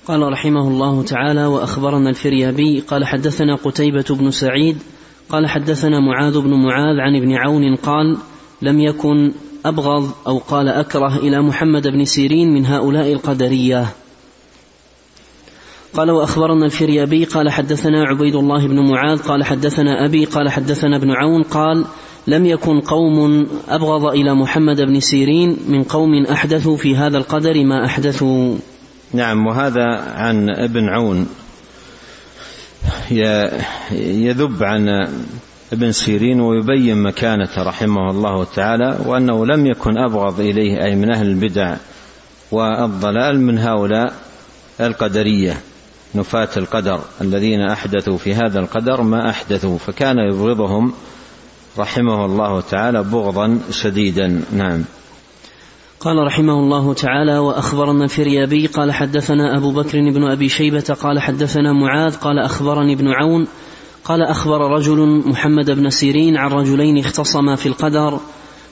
قال 0.07 0.33
رحمه 0.33 0.69
الله 0.69 1.03
تعالى 1.03 1.47
وأخبرنا 1.47 2.11
الفريابي 2.11 2.81
قال 2.81 3.05
حدثنا 3.05 3.55
قتيبة 3.55 4.05
بن 4.11 4.31
سعيد 4.31 4.79
قال 5.29 5.49
حدثنا 5.49 6.01
معاذ 6.01 6.41
بن 6.41 6.51
معاذ 6.51 7.01
عن 7.01 7.17
ابن 7.17 7.33
عون 7.35 7.77
قال 7.77 8.17
لم 8.63 8.81
يكن 8.81 9.33
أبغض 9.67 10.11
أو 10.27 10.39
قال 10.39 10.69
أكره 10.69 11.17
إلى 11.17 11.43
محمد 11.43 11.89
بن 11.89 12.05
سيرين 12.05 12.55
من 12.55 12.67
هؤلاء 12.67 13.13
القدرية. 13.13 13.87
قال 15.95 16.11
وأخبرنا 16.11 16.67
الفريابي 16.67 17.25
قال 17.25 17.51
حدثنا 17.51 18.05
عبيد 18.05 18.35
الله 18.35 18.67
بن 18.67 18.91
معاذ 18.91 19.19
قال 19.19 19.45
حدثنا 19.45 20.05
أبي 20.05 20.25
قال 20.25 20.49
حدثنا 20.49 20.97
ابن 20.97 21.11
عون 21.11 21.43
قال 21.43 21.85
لم 22.27 22.47
يكن 22.47 22.81
قوم 22.81 23.47
أبغض 23.69 24.05
إلى 24.05 24.35
محمد 24.35 24.81
بن 24.81 25.01
سيرين 25.01 25.57
من 25.69 25.83
قوم 25.83 26.25
أحدثوا 26.25 26.77
في 26.77 26.97
هذا 26.97 27.19
القدر 27.19 27.65
ما 27.65 27.85
أحدثوا. 27.85 28.57
نعم 29.15 29.47
وهذا 29.47 29.85
عن 30.15 30.51
ابن 30.51 30.89
عون. 30.89 31.27
يذب 33.93 34.63
عن 34.63 34.89
ابن 35.73 35.93
سيرين 35.93 36.41
ويبين 36.41 37.03
مكانته 37.03 37.63
رحمه 37.63 38.11
الله 38.11 38.45
تعالى 38.45 38.99
وأنه 39.07 39.47
لم 39.47 39.67
يكن 39.67 39.99
أبغض 39.99 40.41
إليه 40.41 40.85
أي 40.85 40.95
من 40.97 41.15
أهل 41.15 41.27
البدع 41.27 41.77
والضلال 42.53 43.41
من 43.41 43.59
هؤلاء 43.59 44.15
القدرية. 44.81 45.61
نفاة 46.15 46.49
القدر. 46.57 47.01
الذين 47.21 47.61
أحدثوا 47.61 48.17
في 48.17 48.35
هذا 48.35 48.61
القدر 48.61 49.03
ما 49.03 49.31
أحدثوا. 49.31 49.79
فكان 49.79 50.19
يبغضهم 50.19 50.93
رحمه 51.79 52.25
الله 52.25 52.61
تعالى 52.61 53.03
بغضا 53.03 53.59
شديدا. 53.71 54.43
نعم. 54.53 54.85
قال 56.03 56.27
رحمه 56.27 56.53
الله 56.53 56.95
تعالى 56.95 57.39
وأخبرنا 57.39 58.05
الفريابي 58.05 58.67
قال 58.67 58.93
حدثنا 58.93 59.57
أبو 59.57 59.71
بكر 59.71 59.99
بن 60.01 60.31
أبي 60.31 60.49
شيبة 60.49 60.97
قال 61.01 61.21
حدثنا 61.21 61.73
معاذ 61.73 62.17
قال 62.17 62.39
أخبرني 62.39 62.93
ابن 62.93 63.09
عون 63.09 63.47
قال 64.05 64.23
أخبر 64.23 64.61
رجل 64.71 65.23
محمد 65.27 65.71
بن 65.71 65.91
سيرين 65.91 66.37
عن 66.37 66.51
رجلين 66.51 66.99
اختصما 66.99 67.57
في 67.57 67.67
القدر 67.67 68.21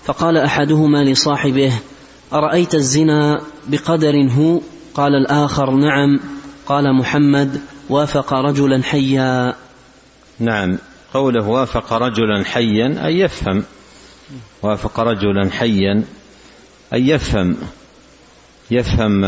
فقال 0.05 0.37
أحدهما 0.37 1.05
لصاحبه 1.05 1.73
أرأيت 2.33 2.75
الزنا 2.75 3.41
بقدر 3.69 4.31
هو؟ 4.31 4.61
قال 4.95 5.15
الآخر 5.15 5.71
نعم. 5.71 6.21
قال 6.71 6.95
محمد 6.95 7.61
وافق 7.89 8.35
رجلا 8.35 8.83
حيا. 8.83 9.55
نعم 10.39 10.79
قوله 11.15 11.49
وافق 11.49 11.93
رجلا 11.93 12.45
حيا 12.45 13.07
أي 13.07 13.21
يفهم. 13.21 13.65
وافق 14.63 15.01
رجلا 15.01 15.51
حيا 15.51 16.05
أن 16.95 17.09
يفهم. 17.09 17.57
يفهم 18.71 19.25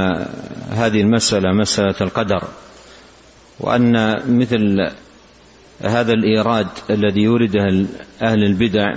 هذه 0.71 1.01
المسألة 1.01 1.53
مسألة 1.53 1.95
القدر. 2.01 2.45
وأن 3.61 4.23
مثل 4.39 4.91
هذا 5.81 6.13
الإيراد 6.13 6.69
الذي 6.91 7.21
يورده 7.21 7.87
أهل 8.23 8.45
البدع 8.45 8.95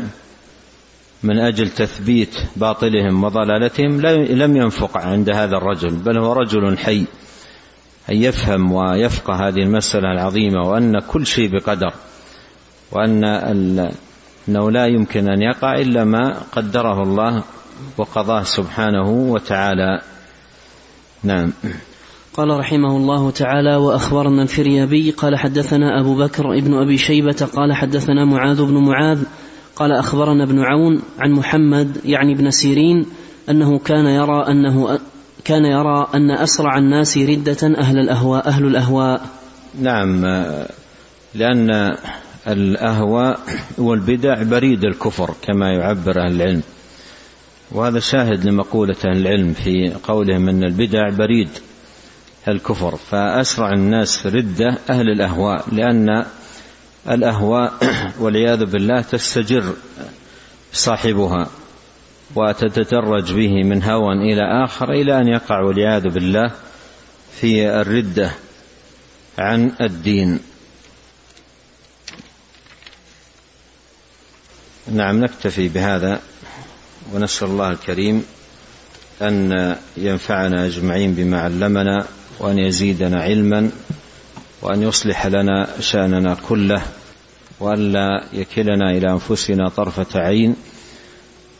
من 1.23 1.39
أجل 1.39 1.69
تثبيت 1.69 2.35
باطلهم 2.55 3.23
وضلالتهم 3.23 4.01
لم 4.41 4.57
ينفق 4.57 4.97
عند 4.97 5.29
هذا 5.29 5.57
الرجل 5.57 5.95
بل 5.95 6.17
هو 6.17 6.33
رجل 6.33 6.77
حي. 6.77 7.05
أن 8.09 8.15
يفهم 8.15 8.71
ويفقه 8.71 9.47
هذه 9.47 9.59
المسألة 9.63 10.11
العظيمة 10.11 10.69
وأن 10.69 10.99
كل 10.99 11.25
شيء 11.25 11.49
بقدر 11.49 11.93
وأن 12.91 13.23
أنه 13.23 14.71
لا 14.71 14.85
يمكن 14.85 15.29
أن 15.29 15.41
يقع 15.41 15.79
إلا 15.79 16.03
ما 16.03 16.39
قدره 16.51 17.03
الله 17.03 17.43
وقضاه 17.97 18.43
سبحانه 18.43 19.09
وتعالى. 19.09 20.01
نعم. 21.23 21.53
قال 22.33 22.49
رحمه 22.59 22.97
الله 22.97 23.31
تعالى 23.31 23.75
وأخبرنا 23.75 24.43
الفريابي 24.43 25.11
قال 25.11 25.37
حدثنا 25.37 25.99
أبو 25.99 26.15
بكر 26.15 26.57
ابن 26.57 26.73
أبي 26.73 26.97
شيبة 26.97 27.47
قال 27.55 27.73
حدثنا 27.73 28.25
معاذ 28.25 28.63
بن 28.63 28.77
معاذ 28.77 29.23
قال 29.75 29.91
أخبرنا 29.91 30.43
ابن 30.43 30.59
عون 30.59 31.01
عن 31.19 31.31
محمد 31.31 31.97
يعني 32.05 32.33
ابن 32.33 32.51
سيرين 32.51 33.05
أنه 33.49 33.79
كان 33.79 34.05
يرى 34.05 34.45
أنه 34.47 34.99
كان 35.45 35.65
يرى 35.65 36.07
أن 36.15 36.31
أسرع 36.31 36.77
الناس 36.77 37.17
ردة 37.17 37.77
أهل 37.77 37.99
الأهواء 37.99 38.47
أهل 38.47 38.65
الأهواء. 38.65 39.21
نعم 39.81 40.25
لأن 41.35 41.97
الأهواء 42.47 43.39
والبدع 43.77 44.43
بريد 44.43 44.83
الكفر 44.83 45.33
كما 45.41 45.71
يعبر 45.71 46.21
أهل 46.21 46.41
العلم. 46.41 46.61
وهذا 47.71 47.99
شاهد 47.99 48.45
لمقولة 48.45 48.95
أهل 49.05 49.17
العلم 49.17 49.53
في 49.53 49.93
قولهم 50.03 50.49
أن 50.49 50.63
البدع 50.63 51.09
بريد 51.09 51.49
الكفر. 52.47 52.95
فأسرع 52.95 53.73
الناس 53.73 54.27
ردة 54.27 54.77
أهل 54.89 55.09
الأهواء 55.09 55.65
لأن 55.71 56.25
الأهواء 57.09 57.73
والعياذ 58.19 58.65
بالله 58.65 59.01
تستجر 59.01 59.73
صاحبها. 60.73 61.49
وتتدرج 62.35 63.33
به 63.33 63.63
من 63.63 63.83
هوى 63.83 64.13
إلى 64.13 64.63
آخر 64.65 64.91
إلى 64.91 65.19
أن 65.19 65.27
يقع 65.27 65.61
والعياذ 65.61 66.09
بالله 66.09 66.51
في 67.41 67.67
الردة 67.81 68.31
عن 69.37 69.71
الدين. 69.81 70.39
نعم 74.91 75.23
نكتفي 75.23 75.67
بهذا 75.67 76.19
ونسأل 77.13 77.47
الله 77.47 77.71
الكريم 77.71 78.25
أن 79.21 79.75
ينفعنا 79.97 80.65
أجمعين 80.65 81.13
بما 81.13 81.41
علمنا 81.41 82.05
وأن 82.39 82.59
يزيدنا 82.59 83.21
علما 83.21 83.71
وأن 84.61 84.81
يصلح 84.81 85.27
لنا 85.27 85.67
شأننا 85.79 86.37
كله 86.49 86.81
وأن 87.59 87.91
لا 87.91 88.23
يكلنا 88.33 88.91
إلى 88.91 89.11
أنفسنا 89.11 89.69
طرفة 89.69 90.19
عين 90.19 90.55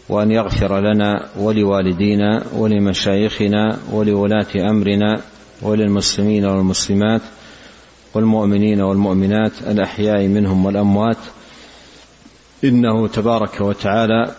وأن 0.10 0.32
يغفر 0.32 0.80
لنا 0.80 1.26
ولوالدينا 1.38 2.44
ولمشايخنا 2.54 3.80
ولولاة 3.92 4.70
أمرنا 4.70 5.22
وللمسلمين 5.62 6.46
والمسلمات 6.46 7.22
والمؤمنين 8.14 8.82
والمؤمنات 8.82 9.52
الأحياء 9.68 10.28
منهم 10.28 10.66
والأموات. 10.66 11.18
إنه 12.64 13.08
تبارك 13.08 13.62
وتعالى 13.62 14.32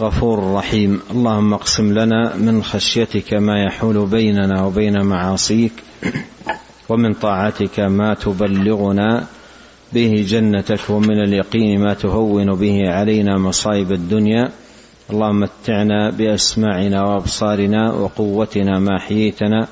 غفور 0.00 0.54
رحيم. 0.54 1.00
اللهم 1.10 1.54
اقسم 1.54 1.92
لنا 1.98 2.36
من 2.36 2.62
خشيتك 2.62 3.34
ما 3.34 3.64
يحول 3.64 4.06
بيننا 4.06 4.64
وبين 4.64 5.02
معاصيك 5.02 5.72
ومن 6.88 7.14
طاعتك 7.14 7.80
ما 7.80 8.14
تبلغنا 8.14 9.26
به 9.92 10.24
جنتك 10.28 10.90
ومن 10.90 11.22
اليقين 11.24 11.80
ما 11.80 11.94
تهون 11.94 12.54
به 12.54 12.90
علينا 12.90 13.38
مصائب 13.38 13.92
الدنيا. 13.92 14.50
اللهم 15.10 15.40
متعنا 15.40 16.10
بأسماعنا 16.10 17.02
وأبصارنا 17.04 17.92
وقوتنا 17.92 18.78
ما 18.78 18.98
حييتنا 18.98 19.68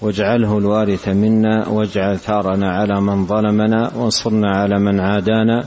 واجعله 0.00 0.58
الوارث 0.58 1.08
منا 1.08 1.68
واجعل 1.68 2.18
ثارنا 2.18 2.70
على 2.70 3.00
من 3.00 3.26
ظلمنا 3.26 3.92
وانصرنا 3.96 4.56
على 4.56 4.78
من 4.78 5.00
عادانا. 5.00 5.64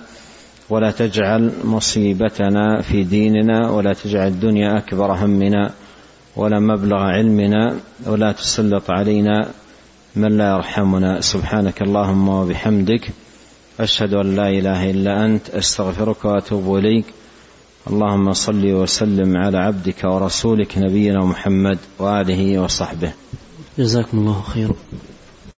ولا 0.69 0.91
تجعل 0.91 1.51
مصيبتنا 1.63 2.81
في 2.81 3.03
ديننا 3.03 3.69
ولا 3.69 3.93
تجعل 3.93 4.27
الدنيا 4.27 4.77
أكبر 4.77 5.11
همنا 5.11 5.71
ولا 6.35 6.59
مبلغ 6.59 6.97
علمنا 6.97 7.75
ولا 8.07 8.31
تسلط 8.31 8.91
علينا 8.91 9.47
من 10.15 10.37
لا 10.37 10.55
يرحمنا. 10.55 11.21
سبحانك 11.21 11.81
اللهم 11.81 12.29
وبحمدك 12.29 13.09
أشهد 13.79 14.13
أن 14.13 14.35
لا 14.35 14.49
إله 14.49 14.89
إلا 14.91 15.25
أنت 15.25 15.49
أستغفرك 15.49 16.25
وأتوب 16.25 16.77
إليك. 16.77 17.05
اللهم 17.89 18.33
صل 18.33 18.71
وسلم 18.71 19.37
على 19.37 19.57
عبدك 19.57 20.03
ورسولك 20.03 20.77
نبينا 20.77 21.25
محمد 21.25 21.77
وآله 21.99 22.59
وصحبه. 22.59 23.11
جزاكم 23.79 24.17
الله 24.17 24.41
خيرا. 24.41 24.73